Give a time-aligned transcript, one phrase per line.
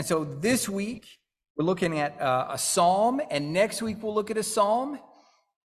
[0.00, 1.18] And so this week,
[1.58, 4.98] we're looking at uh, a psalm, and next week we'll look at a psalm,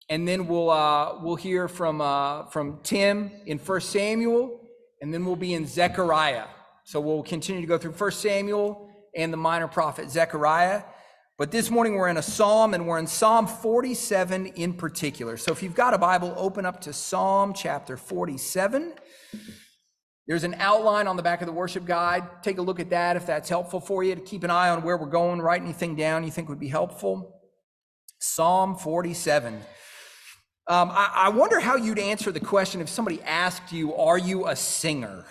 [0.10, 4.60] and then we'll uh, we'll hear from uh, from Tim in First Samuel,
[5.00, 6.44] and then we'll be in Zechariah.
[6.84, 10.84] So we'll continue to go through First Samuel and the minor prophet Zechariah.
[11.38, 15.38] But this morning we're in a psalm, and we're in Psalm 47 in particular.
[15.38, 18.92] So if you've got a Bible, open up to Psalm chapter 47.
[20.28, 22.44] There's an outline on the back of the worship guide.
[22.44, 24.84] Take a look at that if that's helpful for you to keep an eye on
[24.84, 25.42] where we're going.
[25.42, 27.40] Write anything down you think would be helpful.
[28.20, 29.62] Psalm 47.
[30.70, 34.48] Um, I, I wonder how you'd answer the question if somebody asked you, Are you
[34.48, 35.26] a singer?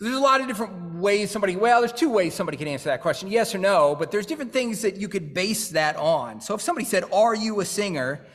[0.00, 3.00] There's a lot of different ways somebody, well, there's two ways somebody can answer that
[3.00, 6.42] question, yes or no, but there's different things that you could base that on.
[6.42, 8.26] So if somebody said, Are you a singer?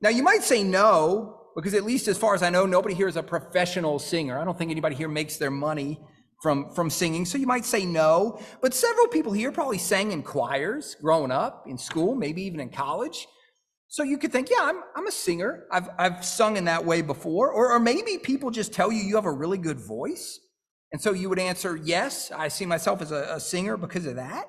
[0.00, 3.08] Now you might say no, because at least as far as I know, nobody here
[3.08, 4.38] is a professional singer.
[4.38, 6.00] I don't think anybody here makes their money
[6.42, 7.24] from, from singing.
[7.24, 11.64] So you might say no, but several people here probably sang in choirs growing up
[11.66, 13.26] in school, maybe even in college.
[13.88, 15.66] So you could think, yeah, I'm, I'm a singer.
[15.70, 17.52] I've, I've sung in that way before.
[17.52, 20.40] Or, or maybe people just tell you you have a really good voice.
[20.92, 24.16] And so you would answer, yes, I see myself as a, a singer because of
[24.16, 24.46] that.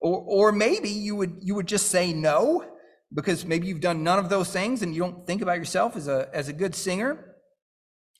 [0.00, 2.64] Or, or maybe you would, you would just say no
[3.12, 6.08] because maybe you've done none of those things and you don't think about yourself as
[6.08, 7.36] a, as a good singer.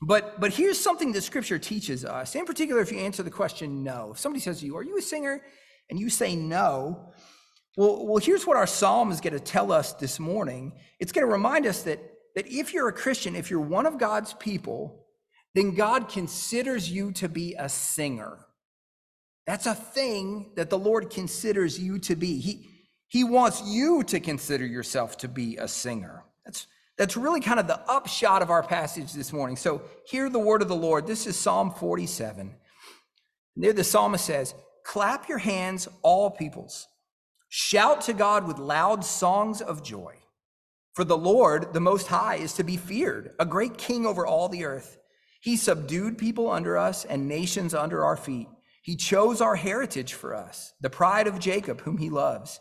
[0.02, 3.84] But, but here's something that scripture teaches us, in particular, if you answer the question
[3.84, 4.12] no.
[4.12, 5.42] If somebody says to you, Are you a singer?
[5.90, 7.12] and you say no,
[7.76, 10.72] well, well here's what our psalm is going to tell us this morning.
[10.98, 12.00] It's going to remind us that,
[12.36, 15.06] that if you're a Christian, if you're one of God's people,
[15.54, 18.46] then God considers you to be a singer.
[19.46, 22.38] That's a thing that the Lord considers you to be.
[22.40, 22.68] He,
[23.10, 26.22] he wants you to consider yourself to be a singer.
[26.44, 29.56] That's, that's really kind of the upshot of our passage this morning.
[29.56, 31.08] So hear the word of the Lord.
[31.08, 32.54] This is Psalm 47.
[33.56, 36.86] There the psalmist says, Clap your hands, all peoples.
[37.48, 40.14] Shout to God with loud songs of joy.
[40.94, 44.48] For the Lord, the Most High, is to be feared, a great king over all
[44.48, 44.98] the earth.
[45.40, 48.46] He subdued people under us and nations under our feet.
[48.82, 52.60] He chose our heritage for us, the pride of Jacob, whom he loves.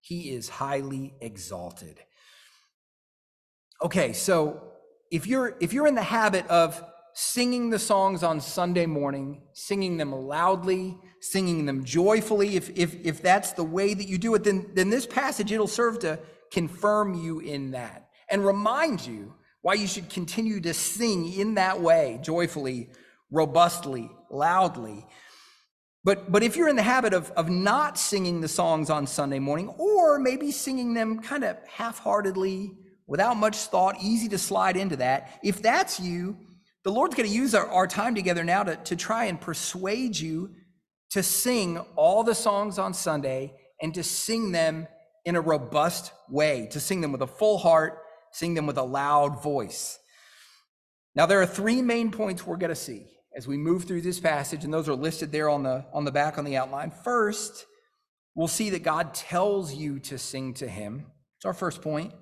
[0.00, 1.98] he is highly exalted.
[3.82, 4.72] Okay, so
[5.10, 6.82] if you're if you're in the habit of
[7.14, 13.22] singing the songs on Sunday morning, singing them loudly, singing them joyfully, if if if
[13.22, 16.18] that's the way that you do it, then then this passage it'll serve to
[16.50, 21.80] confirm you in that and remind you why you should continue to sing in that
[21.80, 22.90] way, joyfully,
[23.30, 25.06] robustly, loudly.
[26.08, 29.38] But, but if you're in the habit of, of not singing the songs on Sunday
[29.38, 34.78] morning, or maybe singing them kind of half heartedly, without much thought, easy to slide
[34.78, 36.38] into that, if that's you,
[36.82, 40.18] the Lord's going to use our, our time together now to, to try and persuade
[40.18, 40.54] you
[41.10, 43.52] to sing all the songs on Sunday
[43.82, 44.88] and to sing them
[45.26, 47.98] in a robust way, to sing them with a full heart,
[48.32, 49.98] sing them with a loud voice.
[51.14, 53.08] Now, there are three main points we're going to see
[53.38, 56.10] as we move through this passage, and those are listed there on the, on the
[56.10, 56.90] back on the outline.
[56.90, 57.66] First,
[58.34, 61.06] we'll see that God tells you to sing to him.
[61.36, 62.12] It's our first point.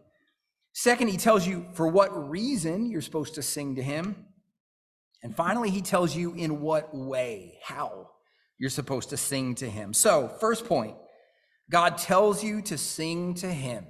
[0.74, 4.26] Second, he tells you for what reason you're supposed to sing to him.
[5.22, 8.10] And finally, he tells you in what way, how
[8.58, 9.94] you're supposed to sing to him.
[9.94, 10.96] So, first point
[11.70, 13.86] God tells you to sing to him.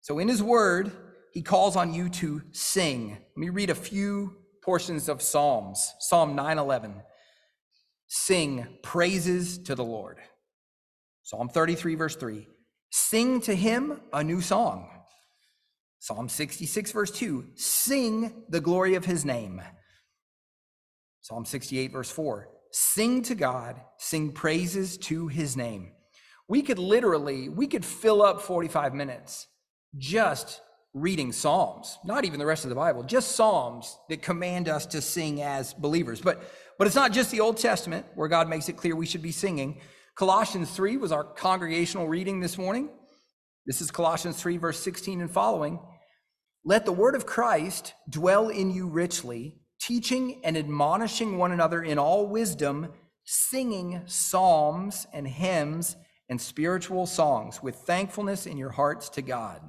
[0.00, 0.90] So, in his word,
[1.32, 3.10] he calls on you to sing.
[3.10, 5.94] Let me read a few portions of Psalms.
[5.98, 7.02] Psalm 9:11.
[8.06, 10.18] Sing praises to the Lord.
[11.22, 12.48] Psalm 33 verse 3.
[12.90, 14.88] Sing to him a new song.
[16.00, 17.50] Psalm 66 verse 2.
[17.54, 19.62] Sing the glory of his name.
[21.20, 22.48] Psalm 68 verse 4.
[22.72, 25.92] Sing to God, sing praises to his name.
[26.48, 29.46] We could literally, we could fill up 45 minutes
[29.96, 30.60] just
[30.92, 35.00] reading Psalms, not even the rest of the Bible, just Psalms that command us to
[35.00, 36.20] sing as believers.
[36.20, 36.42] But,
[36.78, 39.32] but it's not just the Old Testament where God makes it clear we should be
[39.32, 39.80] singing.
[40.16, 42.90] Colossians 3 was our congregational reading this morning.
[43.66, 45.78] This is Colossians 3, verse 16 and following.
[46.64, 51.98] Let the word of Christ dwell in you richly, teaching and admonishing one another in
[51.98, 52.92] all wisdom,
[53.24, 55.96] singing psalms and hymns
[56.28, 59.60] and spiritual songs with thankfulness in your hearts to God.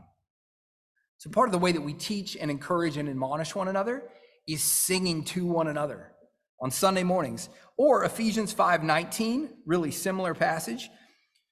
[1.21, 4.09] So, part of the way that we teach and encourage and admonish one another
[4.47, 6.13] is singing to one another
[6.59, 7.47] on Sunday mornings.
[7.77, 10.89] Or Ephesians 5 19, really similar passage.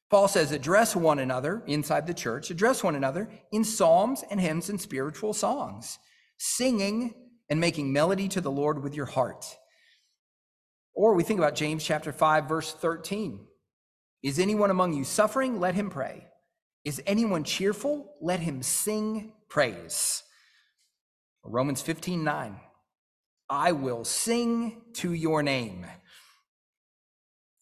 [0.10, 4.72] Paul says, address one another inside the church, address one another in psalms and hymns
[4.72, 6.00] and spiritual songs,
[6.40, 7.14] singing
[7.48, 9.46] and making melody to the Lord with your heart.
[10.96, 13.46] Or we think about James chapter 5, verse 13.
[14.24, 15.60] Is anyone among you suffering?
[15.60, 16.26] Let him pray.
[16.86, 18.14] Is anyone cheerful?
[18.22, 20.24] Let him sing praise.
[21.44, 22.60] Romans 15, 9.
[23.50, 25.86] I will sing to your name.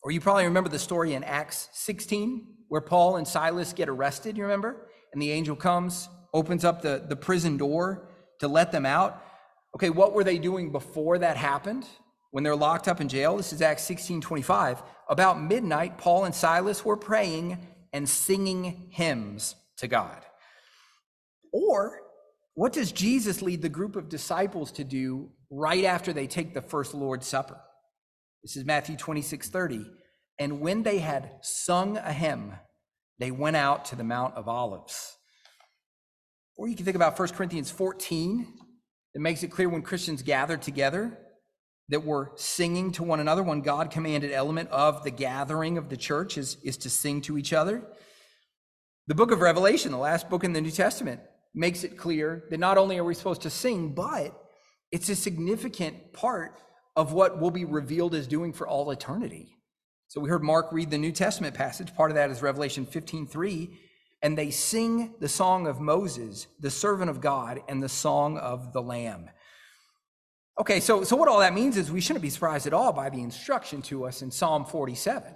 [0.04, 4.38] Or you probably remember the story in Acts 16 where Paul and Silas get arrested,
[4.38, 4.90] you remember?
[5.14, 8.10] And the angel comes, opens up the, the prison door
[8.40, 9.24] to let them out.
[9.76, 11.86] Okay, what were they doing before that happened?
[12.32, 13.38] When they're locked up in jail?
[13.38, 14.84] This is Acts 16 25.
[15.10, 17.58] About midnight, Paul and Silas were praying
[17.94, 20.24] and singing hymns to God.
[21.52, 22.00] Or
[22.54, 26.62] what does Jesus lead the group of disciples to do right after they take the
[26.62, 27.60] first Lord's Supper?
[28.44, 29.86] This is Matthew 26, 30.
[30.40, 32.54] And when they had sung a hymn,
[33.20, 35.16] they went out to the Mount of Olives.
[36.56, 38.54] Or you can think about 1 Corinthians 14.
[39.14, 41.18] It makes it clear when Christians gather together
[41.90, 43.44] that we're singing to one another.
[43.44, 47.38] One God commanded element of the gathering of the church is, is to sing to
[47.38, 47.84] each other.
[49.08, 51.22] The book of Revelation, the last book in the New Testament,
[51.54, 54.38] makes it clear that not only are we supposed to sing, but
[54.92, 56.62] it's a significant part
[56.96, 59.56] of what will be revealed as doing for all eternity.
[60.10, 61.94] So we heard Mark read the New Testament passage.
[61.96, 63.78] Part of that is Revelation 15 3.
[64.24, 68.74] And they sing the song of Moses, the servant of God, and the song of
[68.74, 69.30] the Lamb.
[70.60, 73.10] Okay, so, so what all that means is we shouldn't be surprised at all by
[73.10, 75.34] the instruction to us in Psalm 47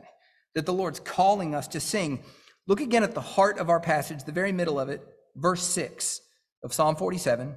[0.56, 2.24] that the Lord's calling us to sing.
[2.68, 6.22] Look again at the heart of our passage, the very middle of it, verse 6
[6.64, 7.56] of Psalm 47.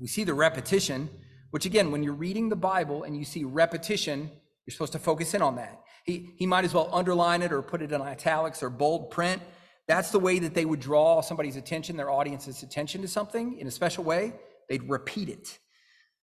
[0.00, 1.10] We see the repetition
[1.50, 4.30] which again, when you're reading the Bible and you see repetition,
[4.66, 5.80] you're supposed to focus in on that.
[6.04, 9.42] He, he might as well underline it or put it in italics or bold print.
[9.86, 13.66] That's the way that they would draw somebody's attention, their audience's attention to something in
[13.66, 14.34] a special way.
[14.68, 15.58] They'd repeat it.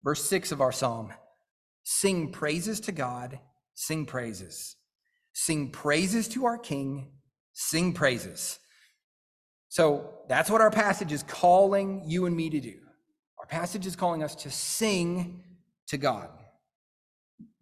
[0.02, 1.12] Verse 6 of our psalm
[1.82, 3.38] Sing praises to God,
[3.74, 4.76] sing praises.
[5.32, 7.12] Sing praises to our King,
[7.52, 8.58] sing praises.
[9.68, 12.74] So that's what our passage is calling you and me to do
[13.38, 15.44] Our passage is calling us to sing
[15.88, 16.28] to God.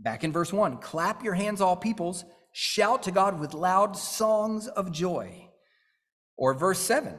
[0.01, 4.69] Back in verse 1 clap your hands, all peoples, shout to God with loud songs
[4.69, 5.49] of joy.
[6.37, 7.15] Or verse 7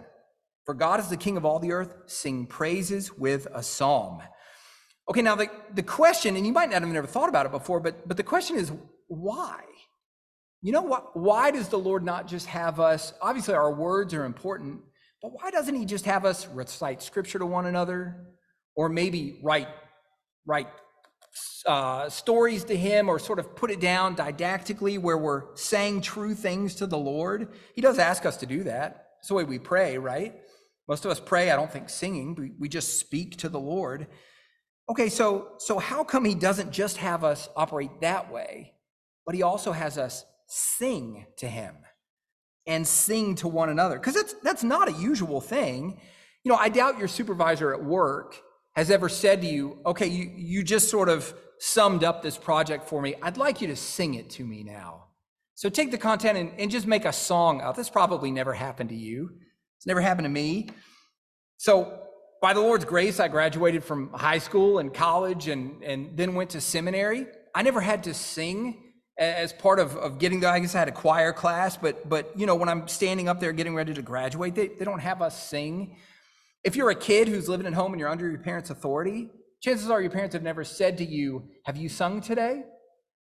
[0.66, 4.22] For God is the King of all the earth, sing praises with a psalm.
[5.10, 7.80] Okay, now the, the question, and you might not have never thought about it before,
[7.80, 8.72] but, but the question is
[9.08, 9.64] why?
[10.62, 11.18] You know what?
[11.18, 13.14] Why does the Lord not just have us?
[13.22, 14.82] Obviously, our words are important,
[15.22, 18.28] but why doesn't He just have us recite scripture to one another,
[18.76, 19.68] or maybe write
[20.46, 20.68] write
[21.66, 26.34] uh, stories to him or sort of put it down didactically where we're saying true
[26.34, 27.50] things to the Lord.
[27.76, 29.08] He does ask us to do that.
[29.20, 30.40] It's the way we pray, right?
[30.88, 34.08] Most of us pray, I don't think singing, we, we just speak to the Lord.
[34.90, 38.74] Okay, so so how come he doesn't just have us operate that way,
[39.26, 41.76] but he also has us sing to him
[42.66, 44.00] and sing to one another?
[44.00, 46.00] Because that's that's not a usual thing.
[46.44, 48.42] You know, I doubt your supervisor at work
[48.76, 52.88] has ever said to you, okay, you, you just sort of summed up this project
[52.88, 53.14] for me.
[53.22, 55.08] I'd like you to sing it to me now.
[55.56, 57.76] So take the content and, and just make a song out.
[57.76, 59.32] This probably never happened to you.
[59.78, 60.70] It's never happened to me.
[61.58, 62.09] So
[62.42, 66.52] by the Lord's grace, I graduated from high school and college and, and then went
[66.52, 67.28] to seminary.
[67.54, 70.50] I never had to sing as part of, of getting there.
[70.50, 73.40] I guess I had a choir class, but but you know, when I'm standing up
[73.40, 75.98] there getting ready to graduate, they, they don't have us sing.
[76.64, 79.30] If you're a kid who's living at home and you're under your parents' authority,
[79.62, 82.64] chances are your parents have never said to you, Have you sung today?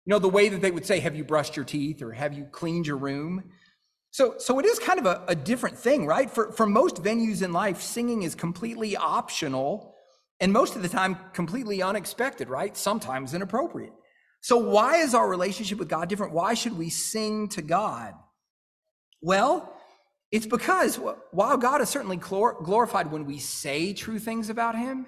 [0.05, 2.33] You know, the way that they would say, Have you brushed your teeth or have
[2.33, 3.51] you cleaned your room?
[4.13, 6.29] So, so it is kind of a, a different thing, right?
[6.29, 9.95] For, for most venues in life, singing is completely optional
[10.39, 12.77] and most of the time completely unexpected, right?
[12.77, 13.93] Sometimes inappropriate.
[14.41, 16.31] So, why is our relationship with God different?
[16.31, 18.13] Why should we sing to God?
[19.19, 19.75] Well,
[20.31, 20.99] it's because
[21.31, 25.07] while God is certainly glorified when we say true things about him,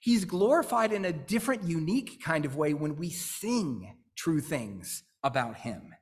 [0.00, 5.56] he's glorified in a different, unique kind of way when we sing true things about
[5.58, 5.94] him.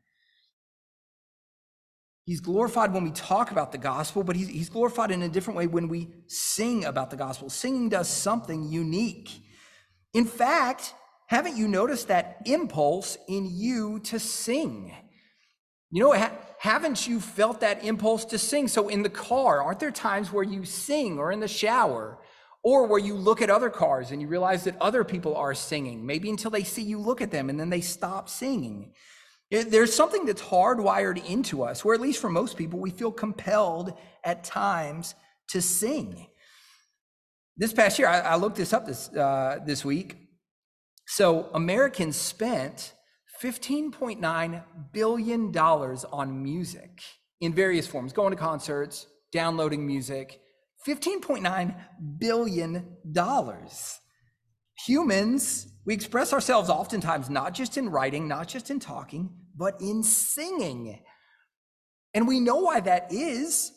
[2.28, 5.56] He's glorified when we talk about the gospel, but he's, he's glorified in a different
[5.56, 7.48] way when we sing about the gospel.
[7.48, 9.30] Singing does something unique.
[10.12, 10.92] In fact,
[11.28, 14.94] haven't you noticed that impulse in you to sing?
[15.90, 18.68] You know, haven't you felt that impulse to sing?
[18.68, 22.18] So in the car, aren't there times where you sing or in the shower
[22.62, 26.04] or where you look at other cars and you realize that other people are singing,
[26.04, 28.92] maybe until they see you look at them and then they stop singing?
[29.50, 33.94] There's something that's hardwired into us, where at least for most people, we feel compelled
[34.22, 35.14] at times
[35.48, 36.26] to sing.
[37.56, 40.16] This past year, I, I looked this up this uh, this week.
[41.06, 42.92] So Americans spent
[43.42, 47.02] 15.9 billion dollars on music
[47.40, 50.40] in various forms, going to concerts, downloading music.
[50.86, 51.74] 15.9
[52.18, 53.98] billion dollars.
[54.86, 60.02] Humans, we express ourselves oftentimes not just in writing, not just in talking, but in
[60.02, 61.00] singing.
[62.14, 63.72] And we know why that is.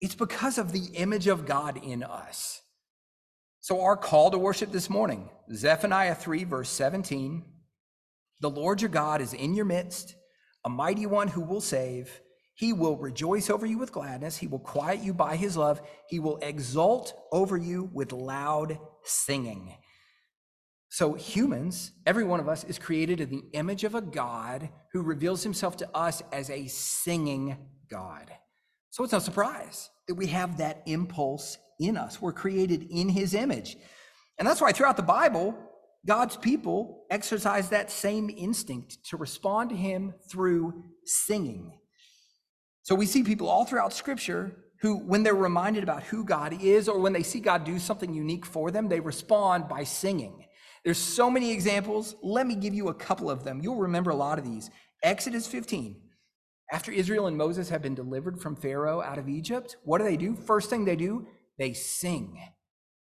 [0.00, 2.60] It's because of the image of God in us.
[3.60, 7.44] So, our call to worship this morning, Zephaniah 3, verse 17
[8.40, 10.14] The Lord your God is in your midst,
[10.64, 12.20] a mighty one who will save.
[12.56, 14.36] He will rejoice over you with gladness.
[14.36, 15.80] He will quiet you by his love.
[16.08, 19.74] He will exult over you with loud singing.
[20.94, 25.02] So, humans, every one of us is created in the image of a God who
[25.02, 27.56] reveals himself to us as a singing
[27.90, 28.30] God.
[28.90, 32.22] So, it's no surprise that we have that impulse in us.
[32.22, 33.76] We're created in his image.
[34.38, 35.58] And that's why throughout the Bible,
[36.06, 41.76] God's people exercise that same instinct to respond to him through singing.
[42.84, 46.88] So, we see people all throughout Scripture who, when they're reminded about who God is
[46.88, 50.44] or when they see God do something unique for them, they respond by singing.
[50.84, 52.14] There's so many examples.
[52.22, 53.60] Let me give you a couple of them.
[53.62, 54.70] You'll remember a lot of these.
[55.02, 56.00] Exodus 15.
[56.72, 60.16] After Israel and Moses have been delivered from Pharaoh out of Egypt, what do they
[60.16, 60.34] do?
[60.34, 61.26] First thing they do,
[61.58, 62.38] they sing.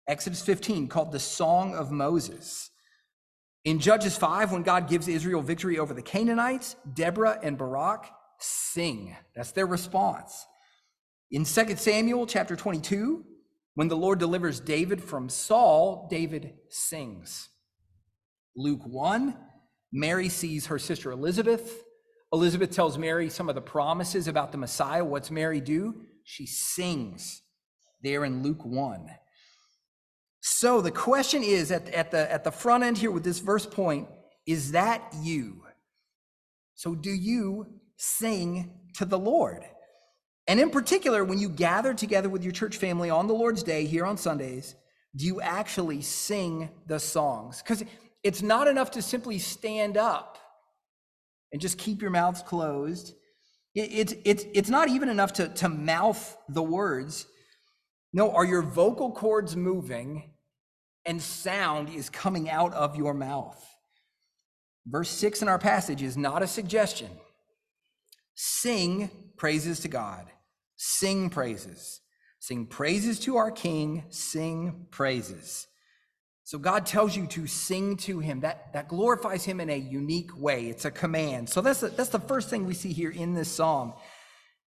[0.08, 2.70] Exodus 15, called the Song of Moses.
[3.64, 9.16] In Judges 5, when God gives Israel victory over the Canaanites, Deborah and Barak sing.
[9.36, 10.46] That's their response.
[11.30, 13.24] In 2 Samuel chapter 22,
[13.74, 17.48] when the Lord delivers David from Saul, David sings.
[18.56, 19.36] Luke 1,
[19.92, 21.84] Mary sees her sister Elizabeth.
[22.32, 25.04] Elizabeth tells Mary some of the promises about the Messiah.
[25.04, 26.06] What's Mary do?
[26.24, 27.42] She sings
[28.02, 29.10] there in Luke 1.
[30.40, 33.66] So the question is at, at, the, at the front end here with this verse
[33.66, 34.08] point
[34.46, 35.62] is that you?
[36.74, 37.66] So do you
[37.96, 39.64] sing to the Lord?
[40.48, 43.86] And in particular, when you gather together with your church family on the Lord's Day
[43.86, 44.74] here on Sundays,
[45.14, 47.62] do you actually sing the songs?
[47.62, 47.84] Because
[48.22, 50.38] it's not enough to simply stand up
[51.52, 53.14] and just keep your mouths closed.
[53.74, 57.26] It's it's it's not even enough to, to mouth the words.
[58.12, 60.34] No, are your vocal cords moving
[61.06, 63.58] and sound is coming out of your mouth?
[64.86, 67.10] Verse 6 in our passage is not a suggestion.
[68.34, 70.26] Sing praises to God.
[70.76, 72.00] Sing praises.
[72.40, 74.04] Sing praises to our King.
[74.10, 75.66] Sing praises.
[76.44, 78.40] So God tells you to sing to him.
[78.40, 80.66] That, that glorifies him in a unique way.
[80.66, 81.48] It's a command.
[81.48, 83.94] So that's the, that's the first thing we see here in this psalm.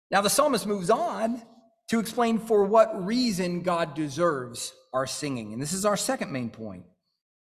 [0.10, 1.42] Now the psalmist moves on
[1.90, 5.54] to explain for what reason God deserves our singing.
[5.54, 6.86] And this is our second main point.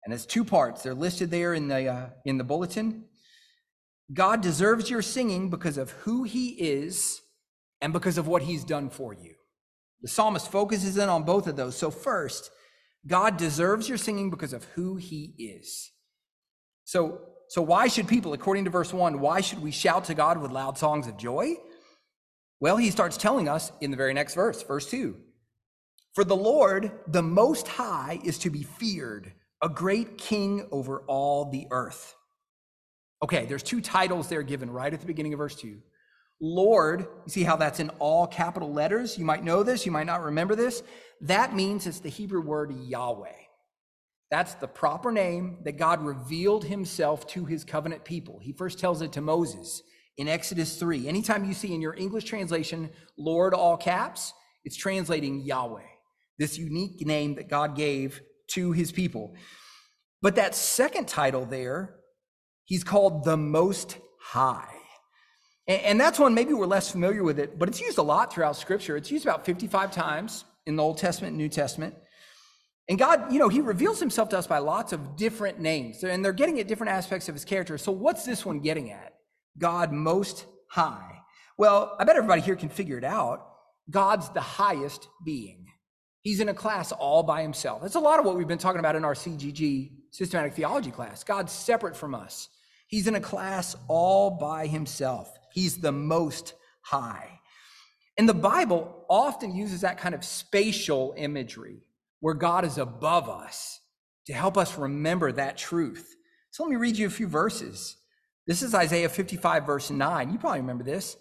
[0.04, 0.82] And it's two parts.
[0.82, 3.06] They're listed there in the uh, in the bulletin.
[4.12, 7.22] God deserves your singing because of who he is
[7.82, 9.36] and because of what he's done for you.
[10.02, 11.78] The psalmist focuses in on both of those.
[11.78, 12.50] So first,
[13.08, 15.92] God deserves your singing because of who he is.
[16.86, 20.42] So, so why should people, according to verse 1, why should we shout to God
[20.42, 21.56] with loud songs of joy?
[22.60, 25.18] Well, he starts telling us in the very next verse, verse 2.
[26.14, 31.50] For the Lord, the Most High, is to be feared, a great king over all
[31.50, 32.14] the earth.
[33.24, 35.80] Okay, there's two titles there given right at the beginning of verse 2.
[36.42, 39.18] Lord, you see how that's in all capital letters?
[39.18, 40.84] You might know this, you might not remember this.
[41.22, 43.30] That means it's the Hebrew word Yahweh.
[44.32, 48.40] That's the proper name that God revealed himself to his covenant people.
[48.42, 49.84] He first tells it to Moses
[50.18, 51.08] in Exodus 3.
[51.08, 55.82] Anytime you see in your English translation, Lord, all caps, it's translating Yahweh,
[56.40, 59.36] this unique name that God gave to his people.
[60.22, 61.96] But that second title there,
[62.66, 64.74] he's called the Most High.
[65.68, 68.56] And that's one, maybe we're less familiar with it, but it's used a lot throughout
[68.56, 68.98] Scripture.
[68.98, 71.96] It's used about 55 times in the Old Testament New Testament.
[72.90, 76.24] And God, you know, He reveals Himself to us by lots of different names, and
[76.24, 77.78] they're getting at different aspects of His character.
[77.78, 79.14] So, what's this one getting at?
[79.58, 81.20] God Most High.
[81.58, 83.48] Well, I bet everybody here can figure it out.
[83.90, 85.68] God's the highest being.
[86.22, 87.82] He's in a class all by himself.
[87.82, 91.24] That's a lot of what we've been talking about in our CGG systematic theology class.
[91.24, 92.50] God's separate from us.
[92.88, 95.32] He's in a class all by himself.
[95.52, 97.40] He's the most high.
[98.18, 101.84] And the Bible often uses that kind of spatial imagery
[102.20, 103.80] where God is above us
[104.28, 106.16] to help us remember that truth.
[106.52, 107.98] So let me read you a few verses.
[108.46, 110.32] This is Isaiah 55, verse 9.
[110.32, 111.18] You probably remember this.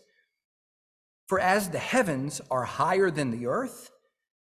[1.28, 3.90] For as the heavens are higher than the earth,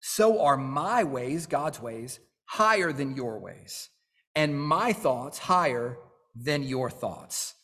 [0.01, 3.91] so are my ways, God's ways, higher than your ways,
[4.35, 5.99] and my thoughts higher
[6.35, 7.55] than your thoughts.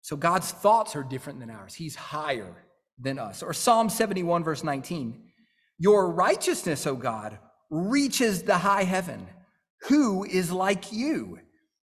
[0.00, 1.74] So God's thoughts are different than ours.
[1.74, 2.65] He's higher
[2.98, 3.42] than us.
[3.42, 5.22] Or Psalm 71, verse 19
[5.78, 7.38] Your righteousness, O God,
[7.70, 9.26] reaches the high heaven.
[9.88, 11.38] Who is like you?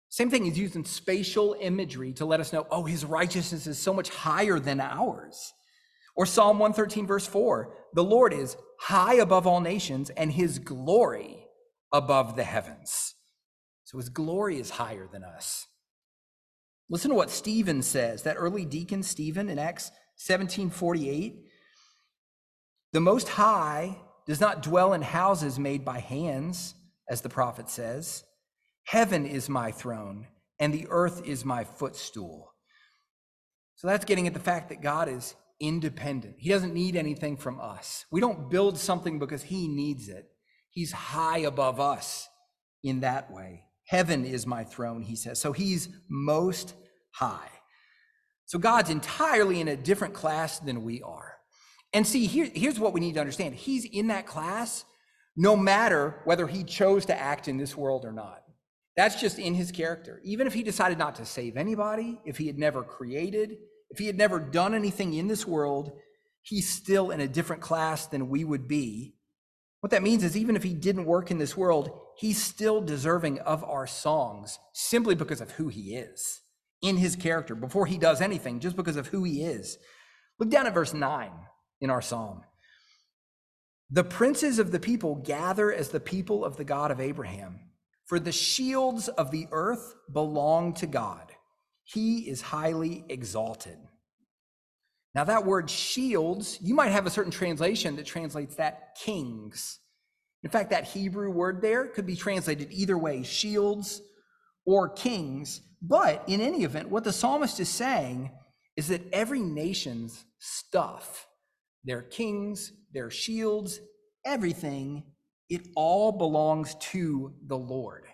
[0.08, 3.92] Same thing, he's using spatial imagery to let us know, oh, his righteousness is so
[3.92, 5.52] much higher than ours.
[6.14, 11.46] Or Psalm 113, verse 4 The Lord is high above all nations, and his glory
[11.92, 13.14] above the heavens.
[13.84, 15.66] So his glory is higher than us.
[16.88, 21.44] Listen to what Stephen says, that early deacon Stephen in Acts 1748.
[22.92, 26.74] The Most High does not dwell in houses made by hands,
[27.08, 28.24] as the prophet says.
[28.84, 30.26] Heaven is my throne,
[30.58, 32.54] and the earth is my footstool.
[33.76, 36.36] So that's getting at the fact that God is independent.
[36.38, 38.06] He doesn't need anything from us.
[38.10, 40.26] We don't build something because He needs it.
[40.70, 42.28] He's high above us
[42.82, 43.64] in that way.
[43.84, 45.40] Heaven is my throne, He says.
[45.40, 46.74] So He's most
[47.12, 47.50] high.
[48.46, 51.36] So God's entirely in a different class than we are.
[51.92, 54.84] And see, here, here's what we need to understand He's in that class
[55.36, 58.42] no matter whether He chose to act in this world or not.
[58.96, 60.20] That's just in His character.
[60.24, 63.56] Even if He decided not to save anybody, if He had never created,
[63.90, 65.92] if He had never done anything in this world,
[66.42, 69.16] He's still in a different class than we would be.
[69.80, 73.40] What that means is, even if He didn't work in this world, He's still deserving
[73.40, 76.40] of our songs simply because of who He is
[76.82, 79.78] in his character before he does anything, just because of who he is.
[80.38, 81.30] Look down at verse 9
[81.80, 82.42] in our psalm.
[83.90, 87.60] The princes of the people gather as the people of the God of Abraham,
[88.04, 91.32] for the shields of the earth belong to God.
[91.84, 93.78] He is highly exalted.
[95.14, 99.78] Now, that word shields, you might have a certain translation that translates that kings.
[100.42, 104.02] In fact, that Hebrew word there could be translated either way shields
[104.66, 105.62] or kings.
[105.80, 108.32] But in any event, what the psalmist is saying
[108.76, 111.26] is that every nation's stuff,
[111.84, 113.80] their kings, their shields,
[114.24, 115.04] everything,
[115.48, 118.04] it all belongs to the Lord.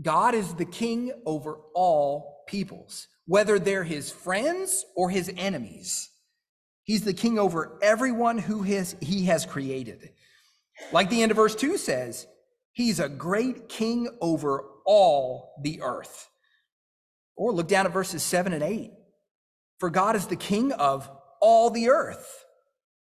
[0.00, 6.10] God is the king over all peoples, whether they're his friends or his enemies.
[6.84, 10.10] He's the king over everyone who has, he has created.
[10.92, 12.26] Like the end of verse 2 says,
[12.72, 16.28] he's a great king over all the earth.
[17.36, 18.90] Or look down at verses 7 and 8.
[19.78, 21.08] For God is the king of
[21.40, 22.44] all the earth.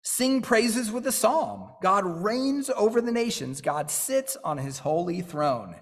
[0.01, 1.69] Sing praises with a psalm.
[1.83, 3.61] God reigns over the nations.
[3.61, 5.75] God sits on his holy throne.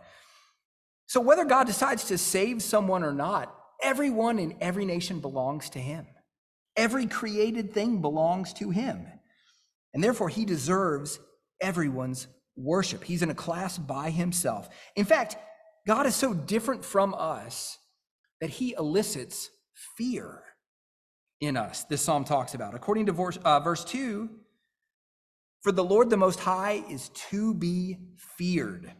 [1.06, 5.80] So, whether God decides to save someone or not, everyone in every nation belongs to
[5.80, 6.08] him.
[6.76, 9.08] Every created thing belongs to him.
[9.94, 11.20] And therefore, he deserves
[11.60, 13.04] everyone's worship.
[13.04, 14.70] He's in a class by himself.
[14.96, 15.36] In fact,
[15.86, 17.78] God is so different from us
[18.39, 19.50] that he elicits
[19.98, 20.44] fear
[21.39, 22.76] in us, this psalm talks about.
[22.76, 24.30] According to verse, uh, verse 2,
[25.62, 27.98] for the Lord the Most High is to be
[28.38, 28.91] feared.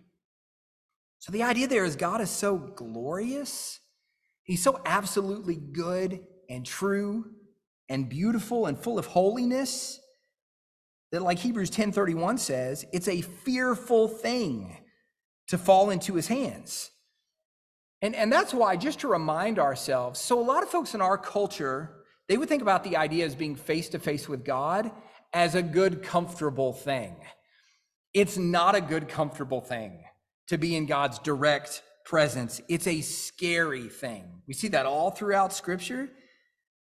[1.20, 3.80] So the idea there is God is so glorious,
[4.44, 7.26] he's so absolutely good and true
[7.90, 10.00] and beautiful and full of holiness
[11.12, 14.81] that like Hebrews 10:31 says, it's a fearful thing
[15.52, 16.92] to fall into his hands.
[18.02, 21.18] And, and that's why, just to remind ourselves, so a lot of folks in our
[21.18, 21.92] culture,
[22.30, 24.92] they would think about the idea as being face to face with God
[25.34, 27.18] as a good, comfortable thing.
[28.14, 30.06] It's not a good, comfortable thing
[30.48, 32.62] to be in God's direct presence.
[32.70, 34.44] It's a scary thing.
[34.48, 36.10] We see that all throughout Scripture.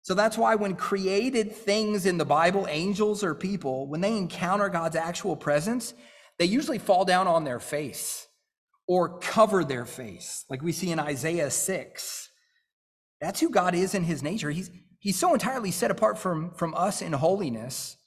[0.02, 4.70] So that's why when created things in the Bible, angels or people, when they encounter
[4.70, 5.94] God's actual presence,
[6.39, 8.25] they usually fall down on their face
[8.88, 12.30] or cover their face, like we see in Isaiah 6.
[13.19, 14.52] That's who God is in his nature.
[14.52, 14.69] He's,
[15.00, 17.98] he's so entirely set apart from, from us in holiness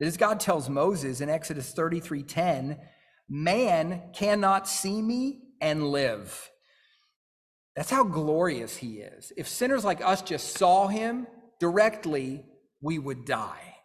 [0.00, 2.78] that as God tells Moses in Exodus 33 10,
[3.28, 6.50] man cannot see me and live.
[7.76, 9.32] That's how glorious he is.
[9.36, 11.26] If sinners like us just saw him
[11.60, 12.44] directly,
[12.80, 13.76] we would die.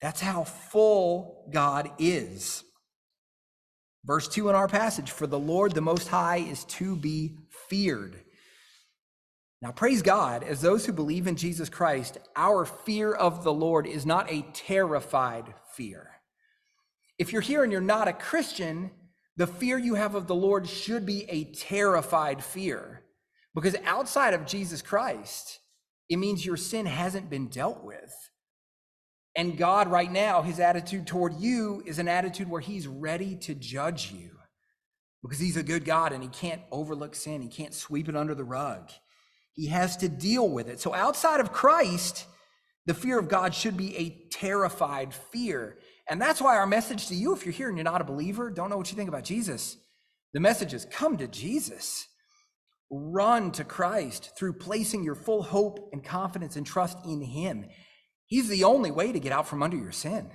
[0.00, 2.64] That's how full God is.
[4.04, 7.38] Verse 2 in our passage For the Lord the Most High is to be
[7.68, 8.22] feared.
[9.60, 13.86] Now, praise God, as those who believe in Jesus Christ, our fear of the Lord
[13.86, 16.10] is not a terrified fear.
[17.16, 18.90] If you're here and you're not a Christian,
[19.36, 23.04] the fear you have of the Lord should be a terrified fear.
[23.54, 25.60] Because outside of Jesus Christ,
[26.08, 28.12] it means your sin hasn't been dealt with.
[29.34, 33.54] And God, right now, his attitude toward you is an attitude where he's ready to
[33.54, 34.30] judge you
[35.22, 38.34] because he's a good God and he can't overlook sin, he can't sweep it under
[38.34, 38.90] the rug.
[39.54, 40.80] He has to deal with it.
[40.80, 42.26] So outside of Christ,
[42.86, 45.78] the fear of God should be a terrified fear.
[46.08, 48.50] And that's why our message to you, if you're here and you're not a believer,
[48.50, 49.76] don't know what you think about Jesus,
[50.32, 52.06] the message is come to Jesus.
[52.90, 57.66] Run to Christ through placing your full hope and confidence and trust in Him.
[58.32, 60.30] He's the only way to get out from under your sin.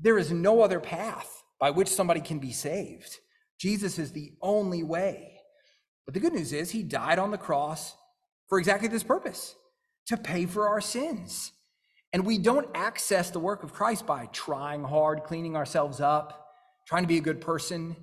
[0.00, 3.16] There is no other path by which somebody can be saved.
[3.60, 5.38] Jesus is the only way.
[6.04, 7.94] But the good news is, He died on the cross
[8.48, 9.54] for exactly this purpose
[10.08, 11.52] to pay for our sins.
[12.12, 16.44] And we don't access the work of Christ by trying hard, cleaning ourselves up,
[16.88, 17.94] trying to be a good person.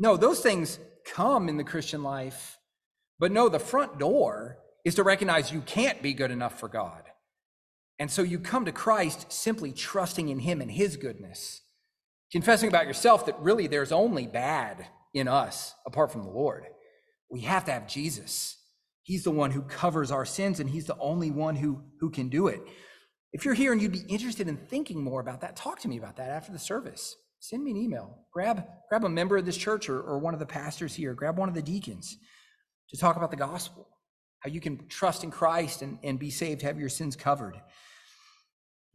[0.00, 2.58] No, those things come in the Christian life.
[3.20, 7.04] But no, the front door is to recognize you can't be good enough for God.
[8.00, 11.60] And so you come to Christ simply trusting in Him and His goodness,
[12.32, 16.64] confessing about yourself that really there's only bad in us apart from the Lord.
[17.30, 18.56] We have to have Jesus.
[19.02, 22.30] He's the one who covers our sins, and He's the only one who, who can
[22.30, 22.62] do it.
[23.34, 25.98] If you're here and you'd be interested in thinking more about that, talk to me
[25.98, 27.14] about that after the service.
[27.38, 28.26] Send me an email.
[28.32, 31.12] Grab, grab a member of this church or, or one of the pastors here.
[31.12, 32.16] Grab one of the deacons
[32.88, 33.86] to talk about the gospel,
[34.40, 37.60] how you can trust in Christ and, and be saved, have your sins covered.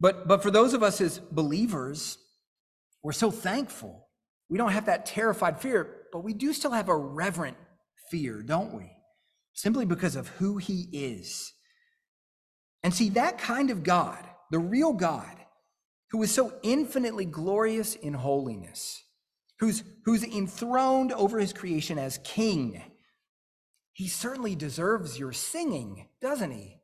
[0.00, 2.18] But, but for those of us as believers,
[3.02, 4.08] we're so thankful.
[4.48, 7.56] We don't have that terrified fear, but we do still have a reverent
[8.10, 8.90] fear, don't we?
[9.54, 11.52] Simply because of who he is.
[12.82, 15.36] And see, that kind of God, the real God,
[16.10, 19.02] who is so infinitely glorious in holiness,
[19.58, 22.82] who's, who's enthroned over his creation as king,
[23.92, 26.75] he certainly deserves your singing, doesn't he?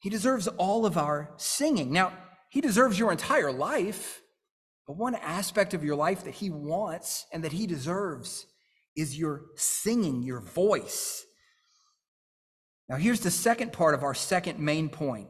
[0.00, 1.92] He deserves all of our singing.
[1.92, 2.12] Now,
[2.48, 4.22] he deserves your entire life,
[4.86, 8.46] but one aspect of your life that he wants and that he deserves
[8.96, 11.24] is your singing, your voice.
[12.88, 15.28] Now, here's the second part of our second main point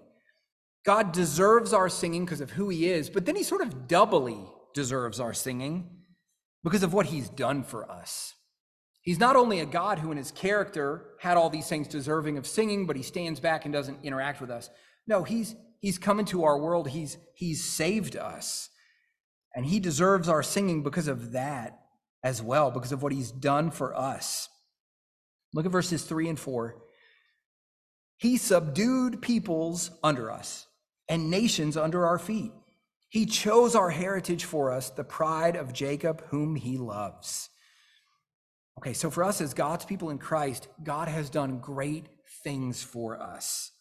[0.85, 4.39] God deserves our singing because of who he is, but then he sort of doubly
[4.73, 5.91] deserves our singing
[6.65, 8.35] because of what he's done for us.
[9.03, 12.47] He's not only a God who, in his character, had all these things deserving of
[12.47, 14.69] singing, but he stands back and doesn't interact with us.
[15.07, 16.89] No, he's he's come into our world.
[16.89, 18.69] He's he's saved us,
[19.55, 21.81] and he deserves our singing because of that
[22.23, 24.49] as well, because of what he's done for us.
[25.55, 26.77] Look at verses three and four.
[28.19, 30.67] He subdued peoples under us
[31.09, 32.53] and nations under our feet.
[33.09, 37.49] He chose our heritage for us, the pride of Jacob, whom he loves.
[38.81, 42.07] Okay, so for us as God's people in Christ, God has done great
[42.43, 43.73] things for us.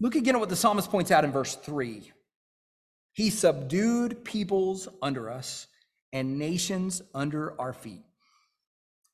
[0.00, 2.10] Look again at what the psalmist points out in verse 3.
[3.12, 5.66] He subdued peoples under us
[6.10, 8.04] and nations under our feet.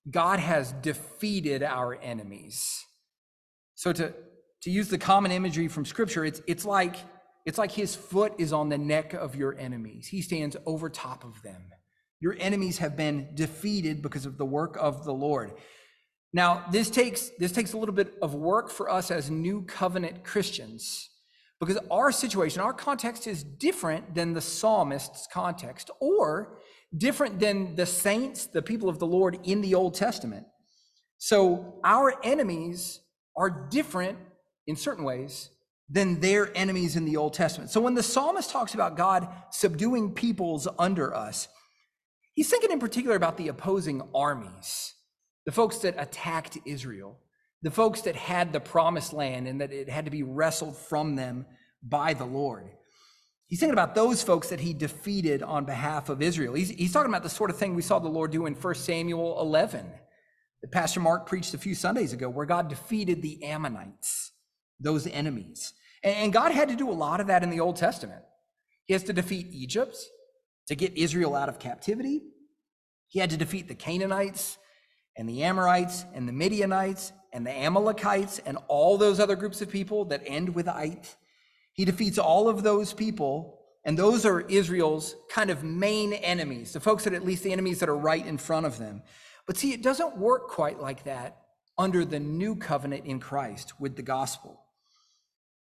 [0.08, 2.84] God has defeated our enemies.
[3.74, 4.14] So to,
[4.62, 6.94] to use the common imagery from scripture, it's, it's like
[7.44, 10.06] it's like his foot is on the neck of your enemies.
[10.06, 11.62] He stands over top of them.
[12.24, 15.52] Your enemies have been defeated because of the work of the Lord.
[16.32, 20.24] Now, this takes this takes a little bit of work for us as new covenant
[20.24, 21.10] Christians
[21.60, 26.60] because our situation, our context is different than the psalmist's context or
[26.96, 30.46] different than the saints, the people of the Lord in the Old Testament.
[31.18, 33.00] So, our enemies
[33.36, 34.16] are different
[34.66, 35.50] in certain ways
[35.90, 37.70] than their enemies in the Old Testament.
[37.70, 41.48] So when the psalmist talks about God subduing peoples under us,
[42.34, 44.94] he's thinking in particular about the opposing armies,
[45.46, 47.18] the folks that attacked Israel,
[47.62, 51.16] the folks that had the promised land and that it had to be wrestled from
[51.16, 51.46] them
[51.82, 52.68] by the Lord.
[53.46, 56.54] He's thinking about those folks that he defeated on behalf of Israel.
[56.54, 58.74] He's, he's talking about the sort of thing we saw the Lord do in 1
[58.74, 59.86] Samuel 11
[60.62, 64.32] that Pastor Mark preached a few Sundays ago, where God defeated the Ammonites,
[64.80, 65.74] those enemies.
[66.02, 68.22] And God had to do a lot of that in the Old Testament.
[68.86, 69.96] He has to defeat Egypt
[70.68, 72.22] to get Israel out of captivity.
[73.08, 74.58] He had to defeat the Canaanites
[75.16, 79.70] and the Amorites and the Midianites and the Amalekites and all those other groups of
[79.70, 81.16] people that end with ite.
[81.72, 86.80] He defeats all of those people, and those are Israel's kind of main enemies, the
[86.80, 89.02] folks that at least the enemies that are right in front of them.
[89.46, 91.38] But see, it doesn't work quite like that
[91.76, 94.60] under the new covenant in Christ with the gospel.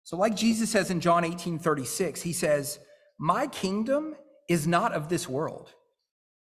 [0.04, 2.80] So, like Jesus says in John 18 36, he says,
[3.18, 4.16] My kingdom
[4.50, 5.74] is not of this world.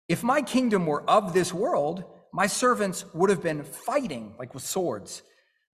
[0.09, 4.65] If my kingdom were of this world, my servants would have been fighting, like with
[4.65, 5.23] swords,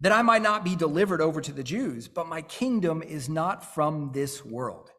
[0.00, 3.74] that I might not be delivered over to the Jews, but my kingdom is not
[3.74, 4.90] from this world.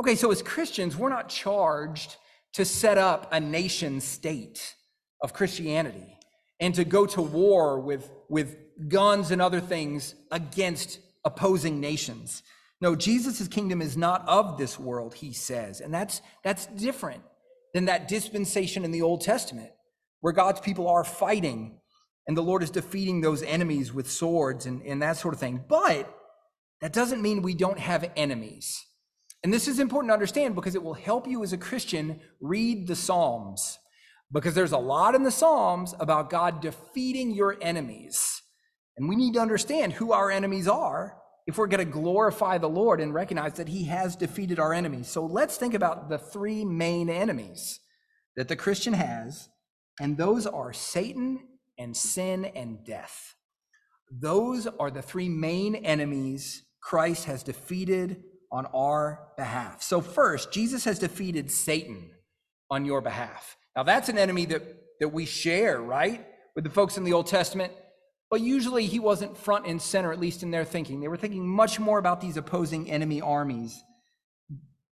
[0.00, 2.16] Okay, so as Christians, we're not charged
[2.54, 4.74] to set up a nation state
[5.20, 6.18] of Christianity
[6.58, 8.56] and to go to war with, with
[8.88, 12.42] guns and other things against opposing nations.
[12.84, 15.80] No, Jesus' kingdom is not of this world, he says.
[15.80, 17.22] And that's, that's different
[17.72, 19.70] than that dispensation in the Old Testament
[20.20, 21.78] where God's people are fighting
[22.26, 25.64] and the Lord is defeating those enemies with swords and, and that sort of thing.
[25.66, 26.14] But
[26.82, 28.84] that doesn't mean we don't have enemies.
[29.42, 32.86] And this is important to understand because it will help you as a Christian read
[32.86, 33.78] the Psalms.
[34.30, 38.42] Because there's a lot in the Psalms about God defeating your enemies.
[38.98, 42.68] And we need to understand who our enemies are if we're going to glorify the
[42.68, 45.08] Lord and recognize that He has defeated our enemies.
[45.08, 47.80] So let's think about the three main enemies
[48.36, 49.48] that the Christian has,
[50.00, 51.40] and those are Satan
[51.78, 53.34] and sin and death.
[54.10, 59.82] Those are the three main enemies Christ has defeated on our behalf.
[59.82, 62.10] So, first, Jesus has defeated Satan
[62.70, 63.56] on your behalf.
[63.76, 64.62] Now, that's an enemy that,
[65.00, 67.72] that we share, right, with the folks in the Old Testament.
[68.34, 70.98] But usually he wasn't front and center, at least in their thinking.
[70.98, 73.80] They were thinking much more about these opposing enemy armies.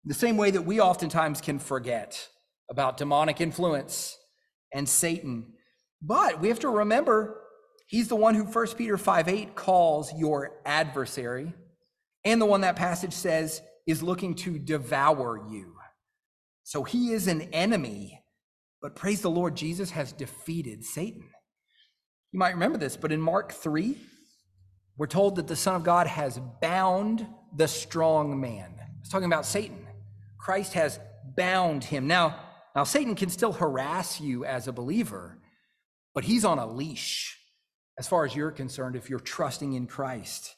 [0.04, 2.28] The same way that we oftentimes can forget
[2.70, 4.16] about demonic influence
[4.72, 5.52] and Satan.
[6.00, 7.42] But we have to remember
[7.88, 11.52] he's the one who 1 Peter 5 8 calls your adversary
[12.24, 15.74] and the one that passage says is looking to devour you.
[16.62, 18.22] So he is an enemy,
[18.80, 21.30] but praise the Lord, Jesus has defeated Satan.
[22.34, 23.96] You might remember this, but in Mark 3,
[24.96, 28.74] we're told that the Son of God has bound the strong man.
[28.98, 29.86] It's talking about Satan.
[30.36, 30.98] Christ has
[31.36, 32.08] bound him.
[32.08, 32.40] Now,
[32.74, 35.38] now Satan can still harass you as a believer,
[36.12, 37.38] but he's on a leash
[38.00, 40.56] as far as you're concerned if you're trusting in Christ.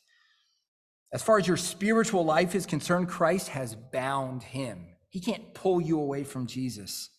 [1.12, 4.86] As far as your spiritual life is concerned, Christ has bound him.
[5.10, 7.10] He can't pull you away from Jesus.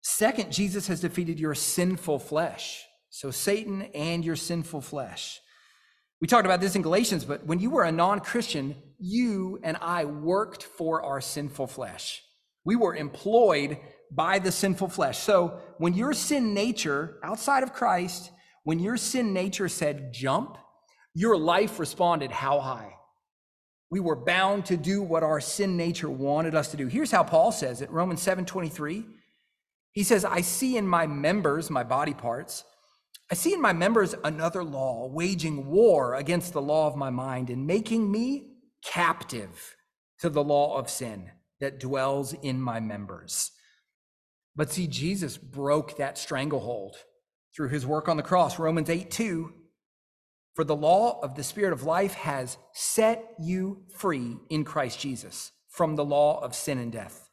[0.00, 2.86] Second, Jesus has defeated your sinful flesh.
[3.14, 5.38] So, Satan and your sinful flesh.
[6.22, 9.76] We talked about this in Galatians, but when you were a non Christian, you and
[9.82, 12.22] I worked for our sinful flesh.
[12.64, 13.76] We were employed
[14.10, 15.18] by the sinful flesh.
[15.18, 18.30] So, when your sin nature outside of Christ,
[18.64, 20.56] when your sin nature said jump,
[21.12, 22.94] your life responded how high?
[23.90, 26.86] We were bound to do what our sin nature wanted us to do.
[26.86, 29.04] Here's how Paul says it Romans 7 23.
[29.92, 32.64] He says, I see in my members, my body parts,
[33.32, 37.48] I see in my members another law, waging war against the law of my mind
[37.48, 39.74] and making me captive
[40.18, 43.50] to the law of sin that dwells in my members.
[44.54, 46.96] But see, Jesus broke that stranglehold
[47.56, 48.58] through his work on the cross.
[48.58, 49.54] Romans 8 2
[50.54, 55.52] for the law of the Spirit of life has set you free in Christ Jesus
[55.70, 57.30] from the law of sin and death.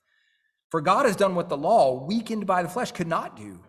[0.70, 3.60] For God has done what the law, weakened by the flesh, could not do.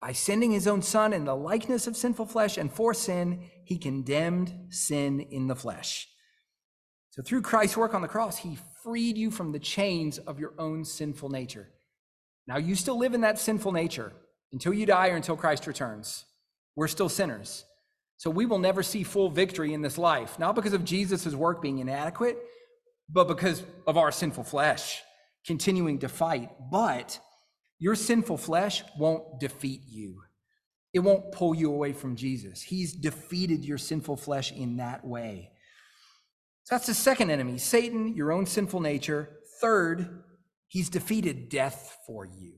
[0.00, 3.78] By sending his own Son in the likeness of sinful flesh, and for sin, he
[3.78, 6.08] condemned sin in the flesh.
[7.10, 10.52] So through Christ's work on the cross, he freed you from the chains of your
[10.58, 11.70] own sinful nature.
[12.46, 14.12] Now you still live in that sinful nature
[14.52, 16.24] until you die or until Christ returns.
[16.76, 17.64] We're still sinners.
[18.18, 21.60] So we will never see full victory in this life, not because of Jesus' work
[21.60, 22.38] being inadequate,
[23.08, 25.02] but because of our sinful flesh
[25.46, 26.50] continuing to fight.
[26.70, 27.18] But
[27.78, 30.22] your sinful flesh won't defeat you.
[30.92, 32.62] It won't pull you away from Jesus.
[32.62, 35.50] He's defeated your sinful flesh in that way.
[36.64, 39.40] So that's the second enemy Satan, your own sinful nature.
[39.60, 40.22] Third,
[40.68, 42.54] he's defeated death for you.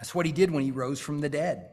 [0.00, 1.68] That's what he did when he rose from the dead.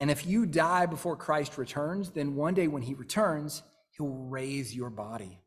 [0.00, 4.74] And if you die before Christ returns, then one day when he returns, he'll raise
[4.74, 5.40] your body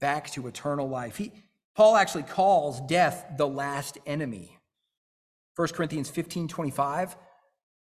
[0.00, 1.16] back to eternal life.
[1.16, 1.30] He,
[1.76, 4.58] Paul actually calls death the last enemy.
[5.56, 7.16] 1 Corinthians 15 25.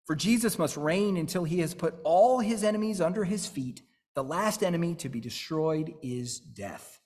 [0.06, 3.82] For Jesus must reign until he has put all his enemies under his feet.
[4.16, 7.00] The last enemy to be destroyed is death.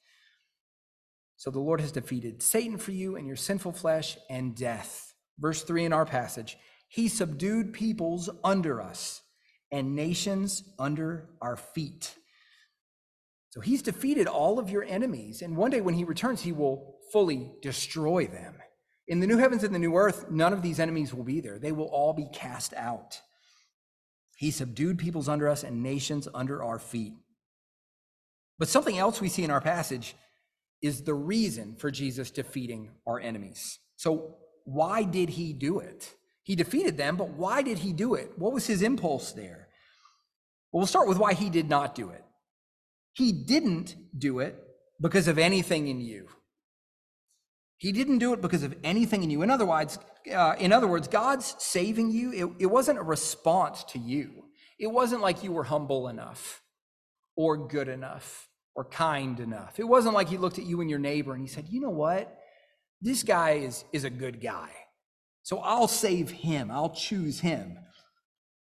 [1.36, 5.14] So the Lord has defeated Satan for you and your sinful flesh and death.
[5.38, 6.58] Verse 3 in our passage
[6.94, 9.24] he subdued peoples under us
[9.72, 12.14] and nations under our feet.
[13.50, 15.42] So he's defeated all of your enemies.
[15.42, 18.58] And one day when he returns, he will fully destroy them.
[19.14, 21.60] In the new heavens and the new earth, none of these enemies will be there.
[21.60, 23.22] They will all be cast out.
[24.38, 27.14] He subdued peoples under us and nations under our feet.
[28.58, 30.16] But something else we see in our passage
[30.82, 33.78] is the reason for Jesus defeating our enemies.
[33.98, 36.16] So, why did he do it?
[36.42, 38.32] He defeated them, but why did he do it?
[38.36, 39.68] What was his impulse there?
[40.72, 42.24] Well, we'll start with why he did not do it.
[43.12, 44.58] He didn't do it
[45.00, 46.30] because of anything in you.
[47.84, 49.42] He didn't do it because of anything in you.
[49.42, 50.00] In other words,
[50.34, 52.32] uh, in other words, God's saving you.
[52.32, 54.46] It, it wasn't a response to you.
[54.80, 56.62] It wasn't like you were humble enough,
[57.36, 59.82] or good enough, or kind enough.
[59.82, 61.90] It wasn't like He looked at you and your neighbor and He said, "You know
[61.90, 62.34] what?
[63.02, 64.70] This guy is is a good guy,
[65.42, 66.72] so I'll save him.
[66.72, 67.78] I'll choose him."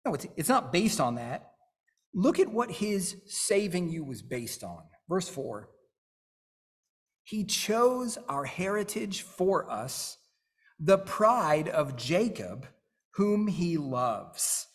[0.06, 1.50] No, it's it's not based on that.
[2.14, 4.84] Look at what His saving you was based on.
[5.08, 5.70] Verse four.
[7.28, 10.16] He chose our heritage for us,
[10.80, 12.66] the pride of Jacob,
[13.16, 14.66] whom he loves.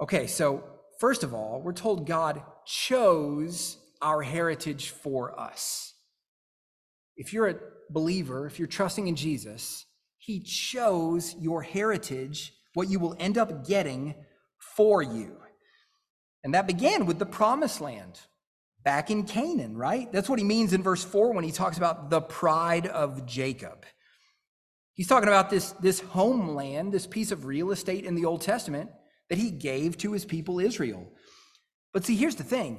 [0.00, 0.64] Okay, so
[0.98, 5.92] first of all, we're told God chose our heritage for us.
[7.18, 9.84] If you're a believer, if you're trusting in Jesus,
[10.16, 14.14] he chose your heritage, what you will end up getting
[14.74, 15.36] for you.
[16.44, 18.20] And that began with the promised land
[18.84, 20.10] back in Canaan, right?
[20.12, 23.84] That's what he means in verse 4 when he talks about the pride of Jacob.
[24.94, 28.90] He's talking about this, this homeland, this piece of real estate in the Old Testament
[29.28, 31.06] that he gave to his people Israel.
[31.92, 32.78] But see, here's the thing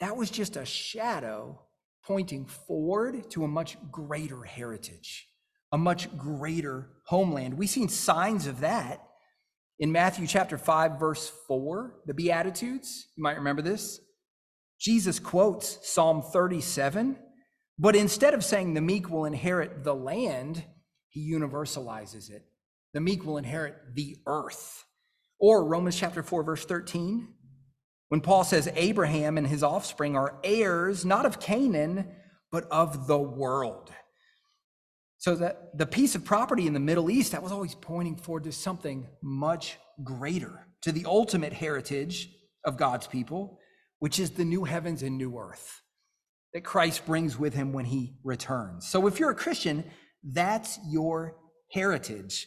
[0.00, 1.60] that was just a shadow
[2.04, 5.28] pointing forward to a much greater heritage,
[5.72, 7.54] a much greater homeland.
[7.54, 9.00] We've seen signs of that
[9.78, 13.08] in Matthew chapter 5, verse 4, the Beatitudes.
[13.16, 14.00] You might remember this.
[14.78, 17.16] Jesus quotes Psalm 37,
[17.78, 20.64] but instead of saying the meek will inherit the land,
[21.08, 22.44] he universalizes it.
[22.92, 24.84] The meek will inherit the earth.
[25.40, 27.28] Or Romans chapter 4, verse 13,
[28.08, 32.06] when Paul says Abraham and his offspring are heirs not of Canaan,
[32.52, 33.90] but of the world.
[35.18, 38.44] So that the piece of property in the Middle East, that was always pointing forward
[38.44, 42.28] to something much greater, to the ultimate heritage
[42.64, 43.58] of God's people
[44.04, 45.80] which is the new heavens and new earth
[46.52, 48.86] that Christ brings with him when he returns.
[48.86, 49.82] So if you're a Christian,
[50.22, 51.38] that's your
[51.72, 52.46] heritage.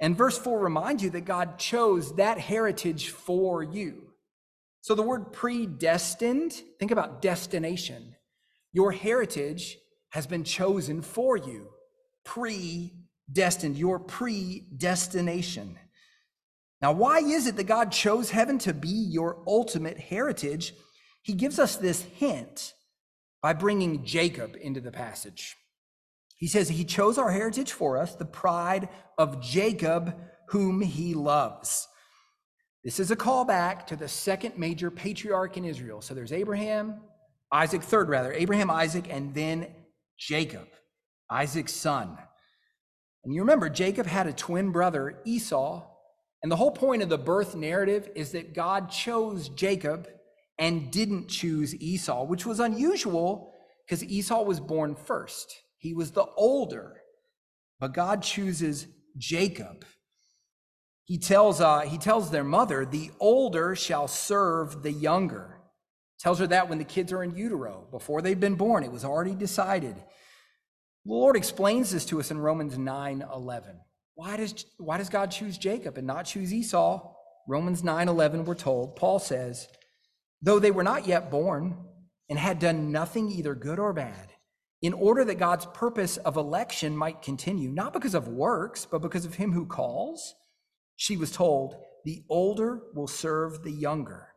[0.00, 4.14] And verse 4 reminds you that God chose that heritage for you.
[4.80, 8.16] So the word predestined, think about destination.
[8.72, 9.78] Your heritage
[10.10, 11.68] has been chosen for you.
[12.24, 15.78] Predestined, your predestination.
[16.84, 20.74] Now, why is it that God chose heaven to be your ultimate heritage?
[21.22, 22.74] He gives us this hint
[23.40, 25.56] by bringing Jacob into the passage.
[26.36, 30.14] He says he chose our heritage for us, the pride of Jacob,
[30.50, 31.88] whom he loves.
[32.84, 36.02] This is a callback to the second major patriarch in Israel.
[36.02, 37.00] So there's Abraham,
[37.50, 39.68] Isaac, third rather, Abraham, Isaac, and then
[40.18, 40.68] Jacob,
[41.30, 42.18] Isaac's son.
[43.24, 45.92] And you remember, Jacob had a twin brother, Esau,
[46.44, 50.06] and the whole point of the birth narrative is that God chose Jacob
[50.58, 53.54] and didn't choose Esau, which was unusual
[53.86, 55.62] because Esau was born first.
[55.78, 57.00] He was the older,
[57.80, 59.86] but God chooses Jacob.
[61.04, 65.62] He tells, uh, he tells their mother, the older shall serve the younger.
[66.20, 69.06] Tells her that when the kids are in utero, before they've been born, it was
[69.06, 69.96] already decided.
[69.96, 70.02] The
[71.06, 73.80] Lord explains this to us in Romans 9 11.
[74.14, 77.12] Why does, why does God choose Jacob and not choose Esau?
[77.48, 79.68] Romans 9 11, we're told, Paul says,
[80.40, 81.76] though they were not yet born
[82.28, 84.30] and had done nothing either good or bad,
[84.80, 89.24] in order that God's purpose of election might continue, not because of works, but because
[89.24, 90.34] of him who calls,
[90.96, 94.28] she was told, the older will serve the younger.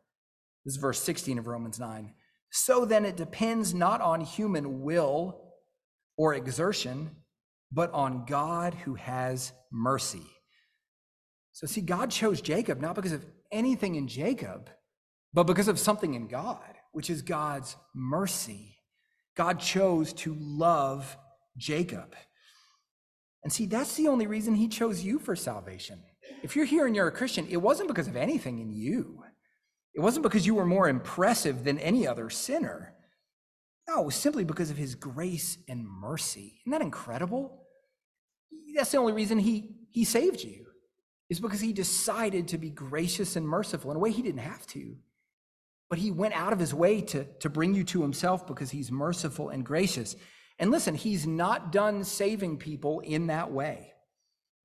[0.65, 2.13] This is verse 16 of Romans 9.
[2.49, 5.41] So then it depends not on human will
[6.17, 7.11] or exertion
[7.71, 10.25] but on God who has mercy.
[11.51, 14.69] So, see, God chose Jacob not because of anything in Jacob,
[15.33, 18.77] but because of something in God, which is God's mercy.
[19.35, 21.17] God chose to love
[21.57, 22.15] Jacob.
[23.43, 26.01] And see, that's the only reason he chose you for salvation.
[26.43, 29.23] If you're here and you're a Christian, it wasn't because of anything in you.
[29.93, 32.93] It wasn't because you were more impressive than any other sinner.
[33.87, 36.59] No, it was simply because of his grace and mercy.
[36.63, 37.63] Isn't that incredible?
[38.75, 40.65] That's the only reason he, he saved you,
[41.29, 44.65] is because he decided to be gracious and merciful in a way he didn't have
[44.67, 44.97] to.
[45.89, 48.91] But he went out of his way to, to bring you to himself because he's
[48.91, 50.17] merciful and gracious.
[50.59, 53.93] And listen, he's not done saving people in that way.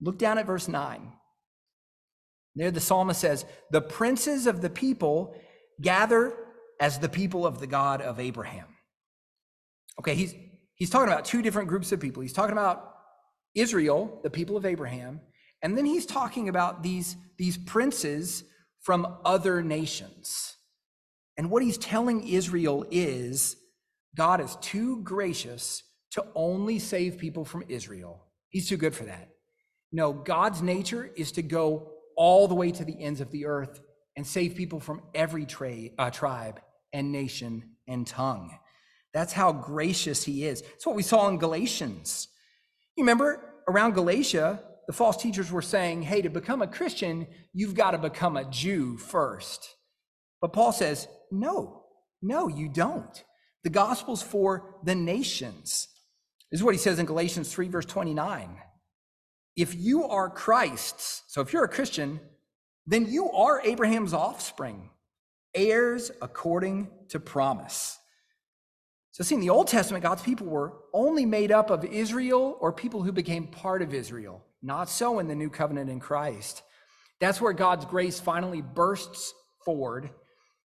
[0.01, 1.13] Look down at verse 9.
[2.57, 5.37] There the psalmist says, The princes of the people
[5.81, 6.35] gather
[6.81, 8.67] as the people of the God of Abraham.
[9.99, 10.35] Okay, he's
[10.75, 12.23] he's talking about two different groups of people.
[12.23, 12.95] He's talking about
[13.55, 15.21] Israel, the people of Abraham,
[15.63, 18.45] and then he's talking about these, these princes
[18.81, 20.57] from other nations.
[21.39, 23.57] And what he's telling Israel is
[24.17, 25.83] God is too gracious
[26.13, 28.27] to only save people from Israel.
[28.51, 29.31] He's too good for that.
[29.93, 33.81] No, God's nature is to go all the way to the ends of the earth
[34.17, 36.61] and save people from every tra- uh, tribe
[36.93, 38.51] and nation and tongue.
[39.13, 40.63] That's how gracious he is.
[40.75, 42.29] It's what we saw in Galatians.
[42.97, 47.75] You remember around Galatia, the false teachers were saying, hey, to become a Christian, you've
[47.75, 49.77] got to become a Jew first.
[50.41, 51.85] But Paul says, no,
[52.21, 53.23] no, you don't.
[53.65, 55.89] The gospel's for the nations.
[56.51, 58.57] This is what he says in Galatians 3, verse 29.
[59.57, 62.21] If you are Christ's, so if you're a Christian,
[62.87, 64.91] then you are Abraham's offspring,
[65.55, 67.99] heirs according to promise.
[69.13, 72.73] So, see, in the Old Testament, God's people were only made up of Israel or
[72.73, 74.43] people who became part of Israel.
[74.63, 76.63] Not so in the new covenant in Christ.
[77.21, 79.35] That's where God's grace finally bursts
[79.65, 80.11] forward,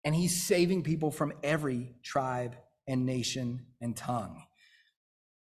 [0.03, 2.55] and He's saving people from every tribe
[2.87, 4.43] and nation and tongue.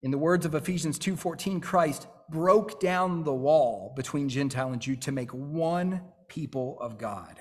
[0.04, 4.96] In the words of Ephesians 2:14, Christ broke down the wall between Gentile and Jew
[4.98, 7.40] to make one people of God.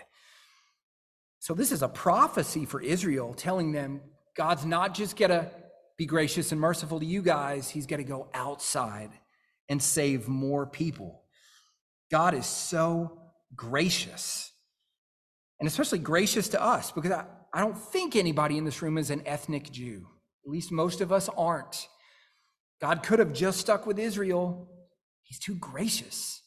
[1.41, 4.01] So this is a prophecy for Israel telling them
[4.37, 5.51] God's not just going to
[5.97, 9.11] be gracious and merciful to you guys, he's going to go outside
[9.69, 11.23] and save more people.
[12.11, 13.19] God is so
[13.55, 14.53] gracious,
[15.61, 19.11] and especially gracious to us, because I, I don't think anybody in this room is
[19.11, 20.09] an ethnic Jew.
[20.45, 21.89] At least most of us aren't.
[22.81, 24.69] God could have just stuck with Israel.
[25.23, 26.43] He's too gracious.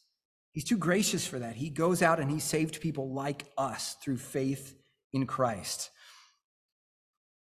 [0.51, 1.55] He's too gracious for that.
[1.55, 4.75] He goes out and he saved people like us through faith
[5.13, 5.89] in Christ.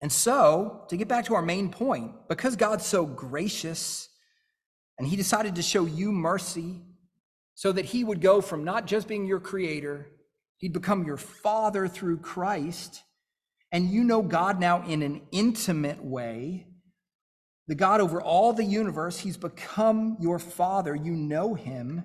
[0.01, 4.09] And so, to get back to our main point, because God's so gracious
[4.97, 6.81] and he decided to show you mercy
[7.55, 10.07] so that he would go from not just being your creator,
[10.57, 13.03] he'd become your father through Christ.
[13.71, 16.67] And you know God now in an intimate way.
[17.67, 20.95] The God over all the universe, he's become your father.
[20.95, 22.03] You know him.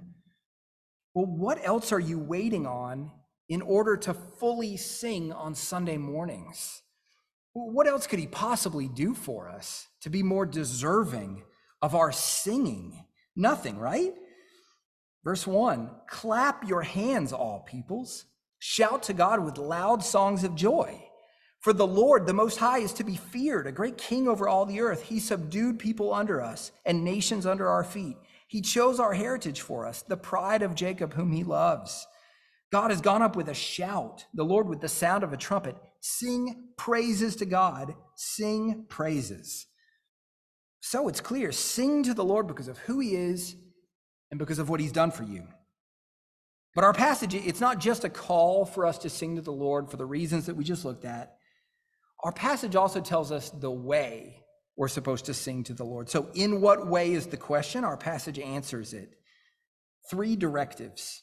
[1.15, 3.13] Well, what else are you waiting on
[3.49, 6.83] in order to fully sing on Sunday mornings?
[7.55, 11.45] What else could he possibly do for us to be more deserving
[11.81, 13.05] of our singing?
[13.37, 14.13] Nothing, right?
[15.23, 18.27] Verse 1 Clap your hands, all peoples.
[18.59, 21.01] Shout to God with loud songs of joy.
[21.61, 24.67] For the Lord, the Most High, is to be feared, a great king over all
[24.67, 25.03] the earth.
[25.03, 28.17] He subdued people under us and nations under our feet.
[28.49, 32.07] He chose our heritage for us, the pride of Jacob, whom he loves.
[32.71, 35.77] God has gone up with a shout, the Lord with the sound of a trumpet.
[36.07, 39.67] Sing praises to God, sing praises.
[40.81, 43.57] So it's clear sing to the Lord because of who he is
[44.31, 45.45] and because of what he's done for you.
[46.75, 49.91] But our passage, it's not just a call for us to sing to the Lord
[49.91, 51.39] for the reasons that we just looked at.
[52.23, 54.43] Our passage also tells us the way
[54.77, 56.11] we're supposed to sing to the Lord.
[56.11, 57.83] So, in what way is the question?
[57.83, 59.09] Our passage answers it.
[60.11, 61.23] Three directives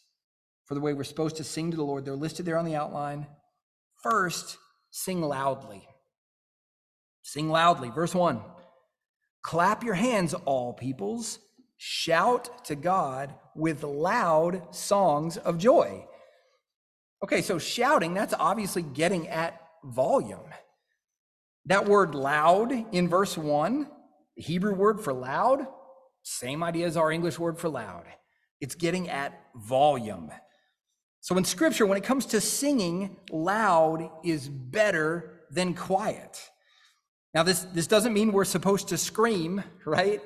[0.65, 2.03] for the way we're supposed to sing to the Lord.
[2.03, 3.27] They're listed there on the outline.
[4.01, 4.57] First,
[4.91, 5.87] sing loudly.
[7.23, 7.89] Sing loudly.
[7.89, 8.41] Verse 1
[9.41, 11.39] Clap your hands, all peoples.
[11.77, 16.05] Shout to God with loud songs of joy.
[17.23, 20.53] Okay, so shouting, that's obviously getting at volume.
[21.65, 23.87] That word loud in verse 1,
[24.35, 25.65] the Hebrew word for loud,
[26.23, 28.05] same idea as our English word for loud.
[28.59, 30.31] It's getting at volume.
[31.21, 36.49] So in scripture, when it comes to singing, loud is better than quiet.
[37.33, 40.19] Now, this, this doesn't mean we're supposed to scream, right?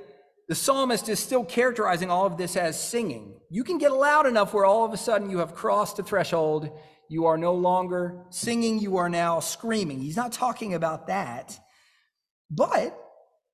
[0.47, 3.39] The psalmist is still characterizing all of this as singing.
[3.49, 6.69] You can get loud enough where all of a sudden you have crossed the threshold.
[7.09, 9.99] You are no longer singing, you are now screaming.
[9.99, 11.59] He's not talking about that.
[12.49, 12.97] But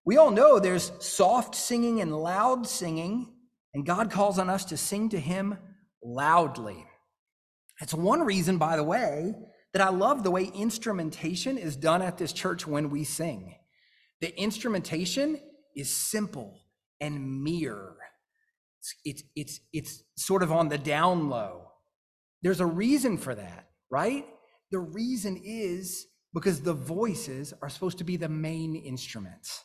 [0.06, 3.34] we all know there's soft singing and loud singing,
[3.74, 5.58] and God calls on us to sing to Him
[6.04, 6.86] loudly.
[7.82, 9.34] It's one reason, by the way,
[9.74, 13.56] that I love the way instrumentation is done at this church when we sing.
[14.20, 15.40] The instrumentation
[15.76, 16.62] is simple
[17.00, 17.96] and mere.
[18.80, 21.72] It's, it's, it's, it's sort of on the down low.
[22.42, 24.26] There's a reason for that, right?
[24.72, 29.64] The reason is because the voices are supposed to be the main instruments.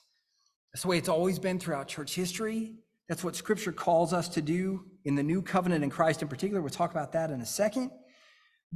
[0.73, 2.75] That's the way it's always been throughout church history.
[3.09, 6.61] That's what scripture calls us to do in the new covenant in Christ in particular.
[6.61, 7.91] We'll talk about that in a second.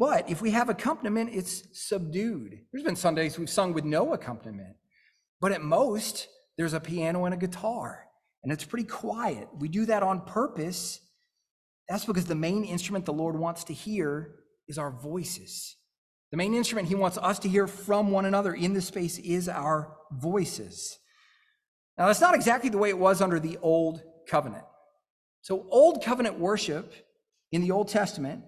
[0.01, 2.59] But if we have accompaniment, it's subdued.
[2.73, 4.77] There's been Sundays we've sung with no accompaniment.
[5.43, 6.27] But at most,
[6.57, 8.07] there's a piano and a guitar,
[8.43, 9.49] and it's pretty quiet.
[9.59, 11.01] We do that on purpose.
[11.87, 14.37] That's because the main instrument the Lord wants to hear
[14.69, 15.77] is our voices.
[16.31, 19.51] The main instrument he wants us to hear from one another in this space is
[19.51, 20.99] our voices.
[21.99, 24.65] Now, that's not exactly the way it was under the Old Covenant.
[25.43, 26.95] So, Old Covenant worship
[27.53, 28.45] in the Old Testament,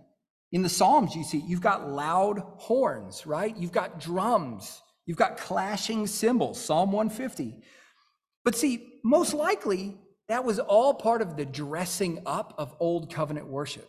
[0.53, 3.57] in the Psalms, you see, you've got loud horns, right?
[3.57, 7.63] You've got drums, you've got clashing cymbals, Psalm 150.
[8.45, 9.97] But see, most likely,
[10.29, 13.89] that was all part of the dressing up of Old Covenant worship.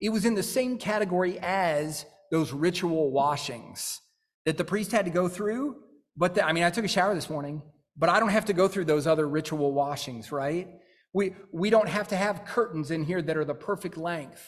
[0.00, 4.00] It was in the same category as those ritual washings
[4.44, 5.76] that the priest had to go through.
[6.16, 7.62] But the, I mean, I took a shower this morning,
[7.96, 10.68] but I don't have to go through those other ritual washings, right?
[11.14, 14.46] We, we don't have to have curtains in here that are the perfect length.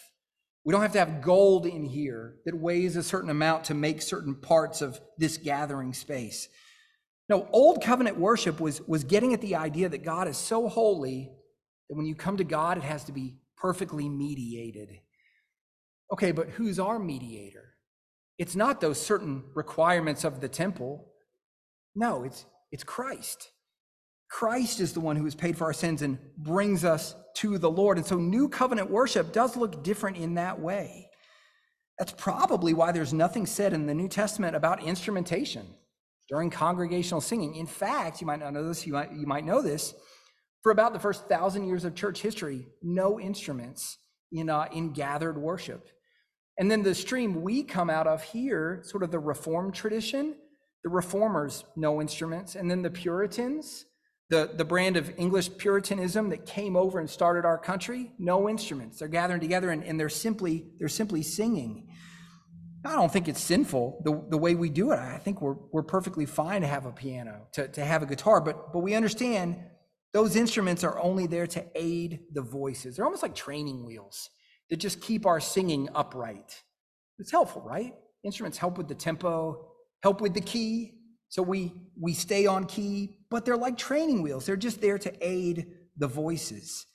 [0.69, 4.03] We don't have to have gold in here that weighs a certain amount to make
[4.03, 6.51] certain parts of this gathering space.
[7.31, 11.31] No, old covenant worship was, was getting at the idea that God is so holy
[11.89, 14.91] that when you come to God, it has to be perfectly mediated.
[16.13, 17.73] Okay, but who's our mediator?
[18.37, 21.15] It's not those certain requirements of the temple.
[21.97, 23.53] No, it's, it's Christ.
[24.31, 27.71] Christ is the one who has paid for our sins and brings us to the
[27.71, 27.97] Lord.
[27.97, 31.09] And so new covenant worship does look different in that way.
[31.99, 35.67] That's probably why there's nothing said in the New Testament about instrumentation
[36.29, 37.57] during congregational singing.
[37.57, 39.95] In fact, you might not know this, you might, you might know this.
[40.63, 43.99] For about the first thousand years of church history, no instruments
[44.31, 45.89] in, uh, in gathered worship.
[46.59, 50.35] And then the stream we come out of here, sort of the Reformed tradition,
[50.83, 52.57] the Reformers, no instruments.
[52.57, 53.87] And then the Puritans,
[54.31, 58.99] the, the brand of English Puritanism that came over and started our country, no instruments.
[58.99, 61.89] They're gathering together and, and they're simply they're simply singing.
[62.85, 64.99] I don't think it's sinful the, the way we do it.
[64.99, 68.41] I think we're, we're perfectly fine to have a piano, to, to have a guitar,
[68.41, 69.57] but, but we understand
[70.13, 72.97] those instruments are only there to aid the voices.
[72.97, 74.31] They're almost like training wheels
[74.71, 76.63] that just keep our singing upright.
[77.19, 77.95] It's helpful, right?
[78.23, 79.73] Instruments help with the tempo,
[80.03, 80.95] help with the key.
[81.29, 84.47] So we we stay on key, but they're like training wheels.
[84.47, 85.67] They're just there to aid
[85.97, 86.87] the voices.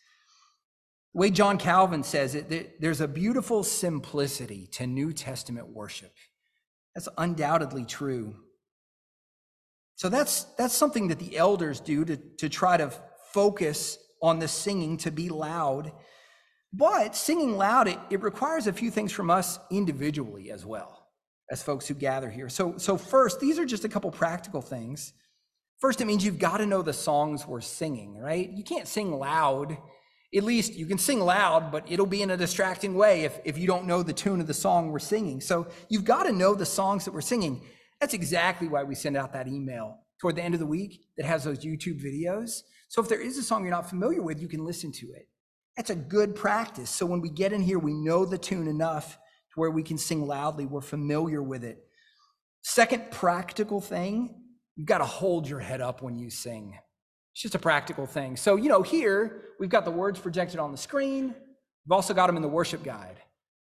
[1.14, 6.14] The way John Calvin says it, there's a beautiful simplicity to New Testament worship.
[6.96, 8.36] That's undoubtedly true.
[9.96, 12.92] So that's that's something that the elders do to, to try to
[13.32, 15.92] focus on the singing to be loud
[16.74, 21.08] but singing loud, it, it requires a few things from us individually as well,
[21.52, 22.50] as folks who gather here.
[22.50, 25.14] So, so first, these are just a couple practical things.
[25.84, 28.50] First, it means you've got to know the songs we're singing, right?
[28.50, 29.78] You can't sing loud.
[30.34, 33.58] At least you can sing loud, but it'll be in a distracting way if, if
[33.58, 35.42] you don't know the tune of the song we're singing.
[35.42, 37.66] So you've got to know the songs that we're singing.
[38.00, 41.26] That's exactly why we send out that email toward the end of the week that
[41.26, 42.62] has those YouTube videos.
[42.88, 45.28] So if there is a song you're not familiar with, you can listen to it.
[45.76, 46.92] That's a good practice.
[46.92, 49.98] So when we get in here, we know the tune enough to where we can
[49.98, 50.66] sing loudly.
[50.66, 51.80] We're familiar with it.
[52.62, 54.43] Second practical thing,
[54.76, 56.78] you've got to hold your head up when you sing.
[57.34, 58.36] It's just a practical thing.
[58.38, 61.34] So, you know, here we've got the words projected on the screen.
[61.86, 63.18] We've also got them in the worship guide.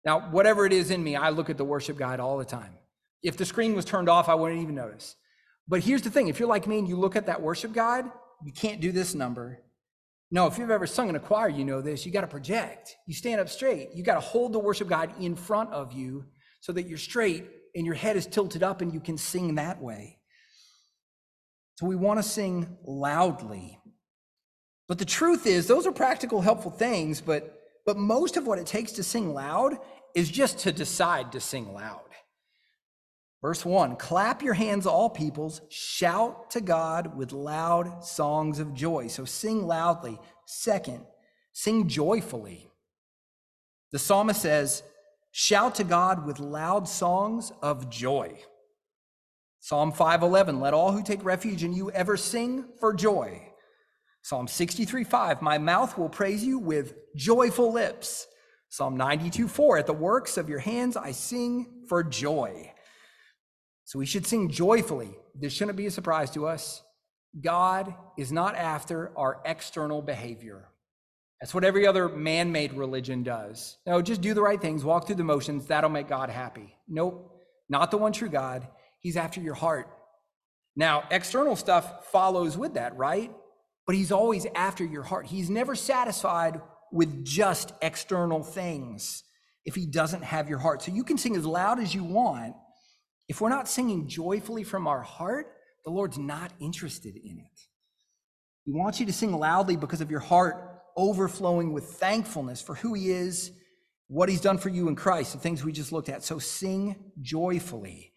[0.05, 2.77] Now, whatever it is in me, I look at the worship guide all the time.
[3.23, 5.15] If the screen was turned off, I wouldn't even notice.
[5.67, 8.05] But here's the thing if you're like me and you look at that worship guide,
[8.43, 9.59] you can't do this number.
[10.31, 12.05] No, if you've ever sung in a choir, you know this.
[12.05, 12.95] You got to project.
[13.07, 13.89] You stand up straight.
[13.95, 16.25] You got to hold the worship guide in front of you
[16.61, 17.45] so that you're straight
[17.75, 20.19] and your head is tilted up and you can sing that way.
[21.75, 23.79] So we want to sing loudly.
[24.87, 28.65] But the truth is, those are practical, helpful things, but, but most of what it
[28.65, 29.77] takes to sing loud
[30.15, 32.01] is just to decide to sing loud.
[33.41, 39.07] Verse 1 Clap your hands, all peoples, shout to God with loud songs of joy.
[39.07, 40.17] So sing loudly.
[40.45, 41.05] Second,
[41.51, 42.69] sing joyfully.
[43.91, 44.83] The psalmist says,
[45.31, 48.39] Shout to God with loud songs of joy.
[49.65, 53.51] Psalm 5:11 Let all who take refuge in you ever sing for joy.
[54.21, 58.27] Psalm 63:5 My mouth will praise you with joyful lips.
[58.69, 62.75] Psalm 92:4 At the works of your hands I sing for joy.
[63.85, 65.17] So we should sing joyfully.
[65.33, 66.83] This shouldn't be a surprise to us.
[67.41, 70.69] God is not after our external behavior.
[71.41, 73.79] That's what every other man made religion does.
[73.87, 76.75] No, just do the right things, walk through the motions, that'll make God happy.
[76.87, 78.67] Nope, not the one true God.
[79.05, 79.87] He's after your heart.
[80.75, 83.31] Now, external stuff follows with that, right?
[83.85, 85.27] but he's always after your heart.
[85.27, 89.23] He's never satisfied with just external things
[89.63, 90.81] if he doesn't have your heart.
[90.81, 92.55] So you can sing as loud as you want.
[93.27, 95.47] If we're not singing joyfully from our heart,
[95.83, 97.61] the Lord's not interested in it.
[98.65, 100.55] He wants you to sing loudly because of your heart
[100.97, 103.51] overflowing with thankfulness for who he is,
[104.07, 106.23] what he's done for you in Christ, the things we just looked at.
[106.23, 108.13] So sing joyfully.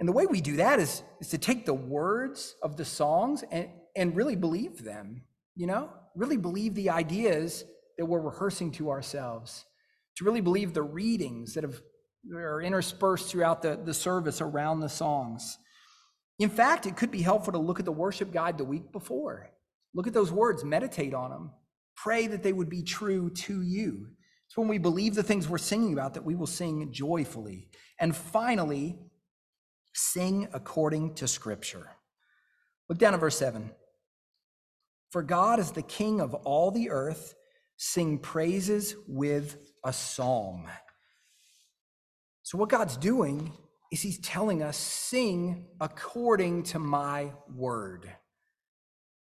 [0.00, 3.44] And the way we do that is, is to take the words of the songs
[3.52, 5.22] and, and really believe them,
[5.54, 7.64] you know, really believe the ideas
[7.98, 9.66] that we're rehearsing to ourselves,
[10.16, 11.82] to really believe the readings that have,
[12.34, 15.58] are interspersed throughout the, the service around the songs.
[16.38, 19.50] In fact, it could be helpful to look at the worship guide the week before.
[19.94, 21.50] Look at those words, meditate on them,
[21.94, 24.06] pray that they would be true to you.
[24.46, 27.68] It's when we believe the things we're singing about that we will sing joyfully.
[28.00, 28.98] And finally,
[29.92, 31.88] sing according to Scripture.
[32.88, 33.70] Look down at verse 7.
[35.10, 37.34] For God is the King of all the earth,
[37.76, 40.66] sing praises with a psalm.
[42.42, 43.52] So, what God's doing
[43.90, 48.10] is He's telling us, sing according to my word.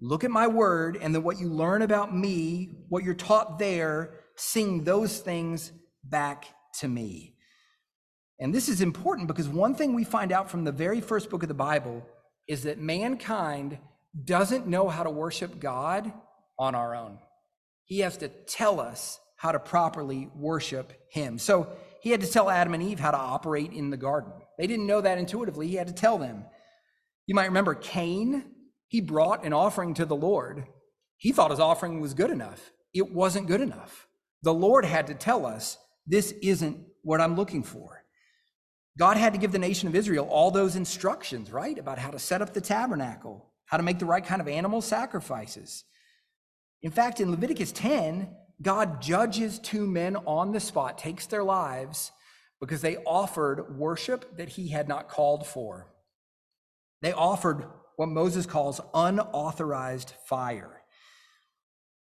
[0.00, 4.20] Look at my word, and then what you learn about me, what you're taught there,
[4.34, 5.72] sing those things
[6.04, 6.46] back
[6.80, 7.35] to me.
[8.38, 11.42] And this is important because one thing we find out from the very first book
[11.42, 12.06] of the Bible
[12.46, 13.78] is that mankind
[14.24, 16.12] doesn't know how to worship God
[16.58, 17.18] on our own.
[17.84, 21.38] He has to tell us how to properly worship Him.
[21.38, 21.68] So
[22.00, 24.32] he had to tell Adam and Eve how to operate in the garden.
[24.58, 25.68] They didn't know that intuitively.
[25.68, 26.44] He had to tell them.
[27.26, 28.44] You might remember Cain,
[28.88, 30.66] he brought an offering to the Lord.
[31.16, 32.70] He thought his offering was good enough.
[32.94, 34.06] It wasn't good enough.
[34.42, 35.76] The Lord had to tell us,
[36.06, 37.95] this isn't what I'm looking for.
[38.98, 41.78] God had to give the nation of Israel all those instructions, right?
[41.78, 44.80] About how to set up the tabernacle, how to make the right kind of animal
[44.80, 45.84] sacrifices.
[46.82, 48.28] In fact, in Leviticus 10,
[48.62, 52.10] God judges two men on the spot, takes their lives
[52.60, 55.92] because they offered worship that he had not called for.
[57.02, 57.66] They offered
[57.96, 60.82] what Moses calls unauthorized fire.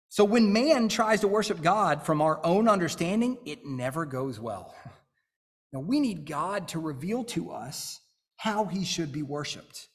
[0.10, 4.76] So when man tries to worship God from our own understanding, it never goes well.
[5.74, 8.00] Now, we need God to reveal to us
[8.38, 9.88] how he should be worshiped.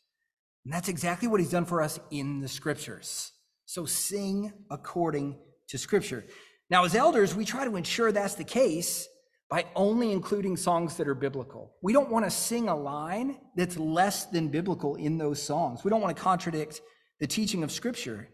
[0.65, 3.33] And that's exactly what he's done for us in the scriptures.
[3.65, 6.25] So sing according to scripture.
[6.69, 9.09] Now, as elders, we try to ensure that's the case
[9.49, 11.73] by only including songs that are biblical.
[11.83, 15.85] We don't want to sing a line that's less than biblical in those songs.
[15.85, 16.83] We don't want to contradict
[17.21, 18.29] the teaching of scripture.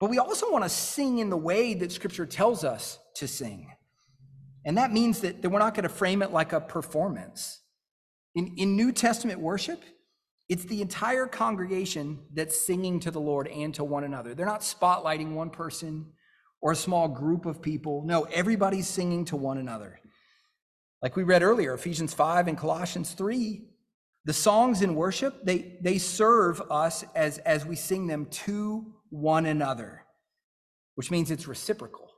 [0.00, 3.70] But we also want to sing in the way that scripture tells us to sing.
[4.64, 7.60] And that means that, that we're not going to frame it like a performance.
[8.34, 9.82] In, in New Testament worship,
[10.48, 14.34] it's the entire congregation that's singing to the Lord and to one another.
[14.34, 16.12] They're not spotlighting one person
[16.60, 18.02] or a small group of people.
[18.04, 20.00] No, everybody's singing to one another.
[21.02, 23.68] Like we read earlier, Ephesians 5 and Colossians 3,
[24.24, 29.44] the songs in worship, they, they serve us as, as we sing them to one
[29.44, 30.02] another,
[30.94, 32.10] which means it's reciprocal.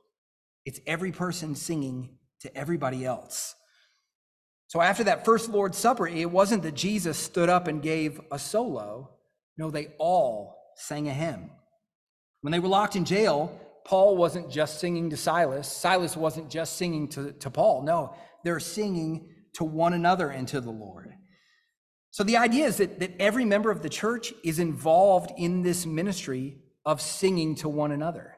[0.65, 3.55] It's every person singing to everybody else.
[4.67, 8.37] So after that first Lord's Supper, it wasn't that Jesus stood up and gave a
[8.37, 9.11] solo.
[9.57, 11.49] No, they all sang a hymn.
[12.41, 15.71] When they were locked in jail, Paul wasn't just singing to Silas.
[15.71, 17.83] Silas wasn't just singing to, to Paul.
[17.83, 21.13] No, they're singing to one another and to the Lord.
[22.11, 25.85] So the idea is that, that every member of the church is involved in this
[25.85, 28.37] ministry of singing to one another.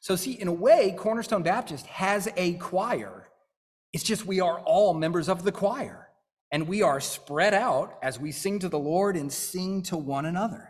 [0.00, 3.23] So, see, in a way, Cornerstone Baptist has a choir
[3.94, 6.08] it's just we are all members of the choir
[6.50, 10.26] and we are spread out as we sing to the Lord and sing to one
[10.26, 10.68] another.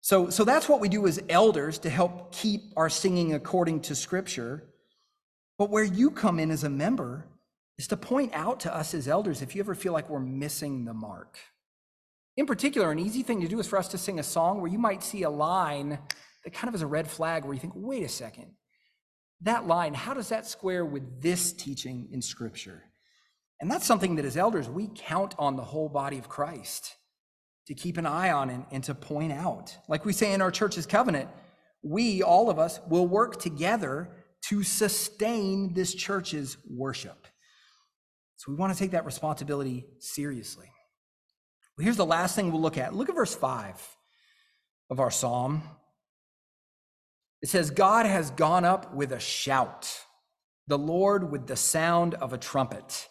[0.00, 3.94] So, so that's what we do as elders to help keep our singing according to
[3.94, 4.64] Scripture.
[5.58, 7.28] But where you come in as a member
[7.78, 10.84] is to point out to us as elders if you ever feel like we're missing
[10.84, 11.38] the mark.
[12.36, 14.70] In particular, an easy thing to do is for us to sing a song where
[14.70, 16.00] you might see a line
[16.42, 18.54] that kind of is a red flag where you think, wait a second,
[19.42, 22.84] that line, how does that square with this teaching in Scripture?
[23.60, 26.96] And that's something that as elders, we count on the whole body of Christ
[27.66, 29.76] to keep an eye on and, and to point out.
[29.88, 31.28] Like we say in our church's covenant,
[31.82, 34.10] we, all of us, will work together
[34.48, 37.26] to sustain this church's worship.
[38.36, 40.70] So we want to take that responsibility seriously.
[41.76, 42.94] Well, here's the last thing we'll look at.
[42.94, 43.96] Look at verse 5
[44.90, 45.62] of our psalm.
[47.42, 50.04] It says, God has gone up with a shout,
[50.66, 53.08] the Lord with the sound of a trumpet.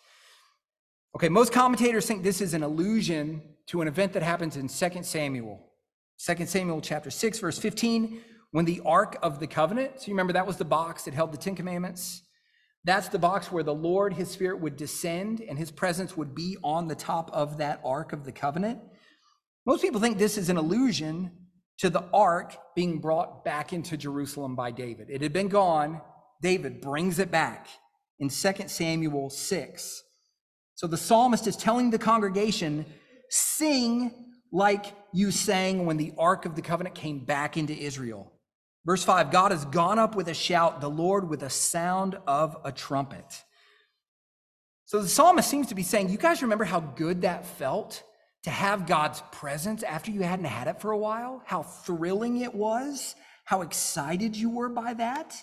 [1.15, 5.03] Okay, most commentators think this is an allusion to an event that happens in 2
[5.03, 5.65] Samuel.
[6.23, 8.21] 2 Samuel chapter 6, verse 15,
[8.51, 11.31] when the Ark of the Covenant, so you remember that was the box that held
[11.31, 12.21] the Ten Commandments.
[12.83, 16.57] That's the box where the Lord, his spirit would descend and his presence would be
[16.63, 18.79] on the top of that Ark of the Covenant.
[19.65, 21.31] Most people think this is an allusion
[21.79, 25.09] to the Ark being brought back into Jerusalem by David.
[25.09, 26.01] It had been gone.
[26.41, 27.67] David brings it back
[28.19, 30.03] in 2 Samuel 6.
[30.75, 32.85] So the psalmist is telling the congregation,
[33.29, 34.11] sing
[34.51, 38.31] like you sang when the Ark of the Covenant came back into Israel.
[38.85, 42.57] Verse 5 God has gone up with a shout, the Lord with a sound of
[42.63, 43.43] a trumpet.
[44.85, 48.03] So the psalmist seems to be saying, You guys remember how good that felt
[48.49, 51.43] to have God's presence after you hadn't had it for a while?
[51.45, 53.13] How thrilling it was?
[53.45, 55.35] How excited you were by that?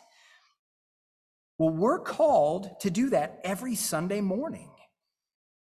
[1.56, 4.70] Well, we're called to do that every Sunday morning.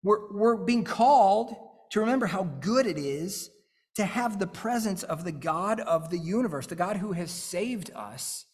[0.03, 1.55] We're, we're being called
[1.89, 3.49] to remember how good it is
[3.95, 7.89] to have the presence of the God of the universe, the God who has saved
[7.95, 8.45] us.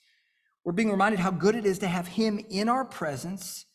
[0.63, 3.65] We're being reminded how good it is to have Him in our presence,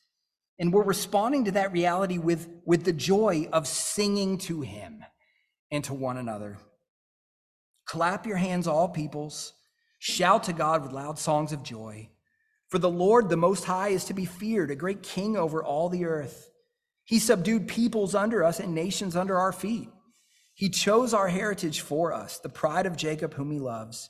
[0.58, 5.04] and we're responding to that reality with, with the joy of singing to Him
[5.70, 6.58] and to one another.
[7.86, 9.52] Clap your hands, all peoples.
[9.98, 12.10] Shout to God with loud songs of joy.
[12.68, 15.88] For the Lord, the Most High, is to be feared, a great king over all
[15.88, 16.50] the earth.
[17.04, 19.88] He subdued peoples under us and nations under our feet.
[20.54, 24.08] He chose our heritage for us, the pride of Jacob, whom he loves.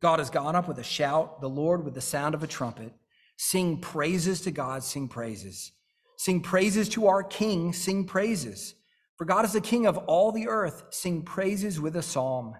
[0.00, 2.92] God has gone up with a shout, the Lord with the sound of a trumpet.
[3.36, 5.72] Sing praises to God, sing praises.
[6.18, 8.74] Sing praises to our King, sing praises.
[9.16, 12.56] For God is the King of all the earth, sing praises with a psalm.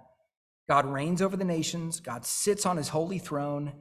[0.68, 3.72] God reigns over the nations, God sits on his holy throne.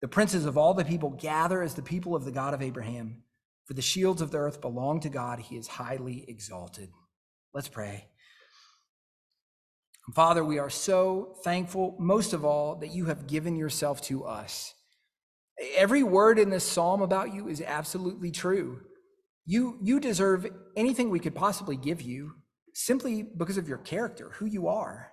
[0.00, 3.24] The princes of all the people gather as the people of the God of Abraham.
[3.66, 5.38] For the shields of the earth belong to God.
[5.38, 6.88] He is highly exalted.
[7.52, 8.08] Let's pray.
[10.14, 14.72] Father, we are so thankful, most of all, that you have given yourself to us.
[15.76, 18.80] Every word in this psalm about you is absolutely true.
[19.46, 22.32] You, you deserve anything we could possibly give you
[22.74, 25.12] simply because of your character, who you are.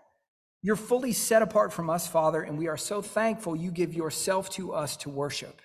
[0.63, 4.49] You're fully set apart from us, Father, and we are so thankful you give yourself
[4.51, 5.61] to us to worship.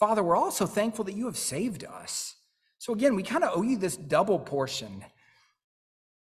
[0.00, 2.34] Father, we're also thankful that you have saved us.
[2.78, 5.04] So again, we kind of owe you this double portion.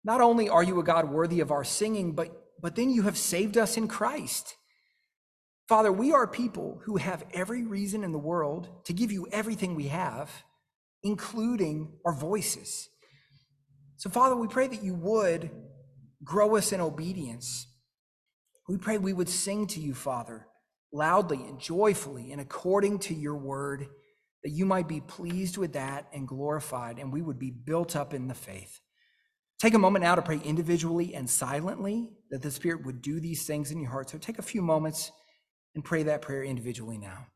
[0.03, 2.29] Not only are you a God worthy of our singing, but,
[2.61, 4.55] but then you have saved us in Christ.
[5.67, 9.75] Father, we are people who have every reason in the world to give you everything
[9.75, 10.29] we have,
[11.05, 12.89] including our voices.
[13.97, 15.51] So, Father, we pray that you would
[16.23, 17.67] grow us in obedience.
[18.67, 20.47] We pray we would sing to you, Father,
[20.91, 23.85] loudly and joyfully and according to your word,
[24.43, 28.13] that you might be pleased with that and glorified, and we would be built up
[28.13, 28.79] in the faith.
[29.59, 33.45] Take a moment now to pray individually and silently that the Spirit would do these
[33.45, 34.09] things in your heart.
[34.09, 35.11] So take a few moments
[35.75, 37.27] and pray that prayer individually now.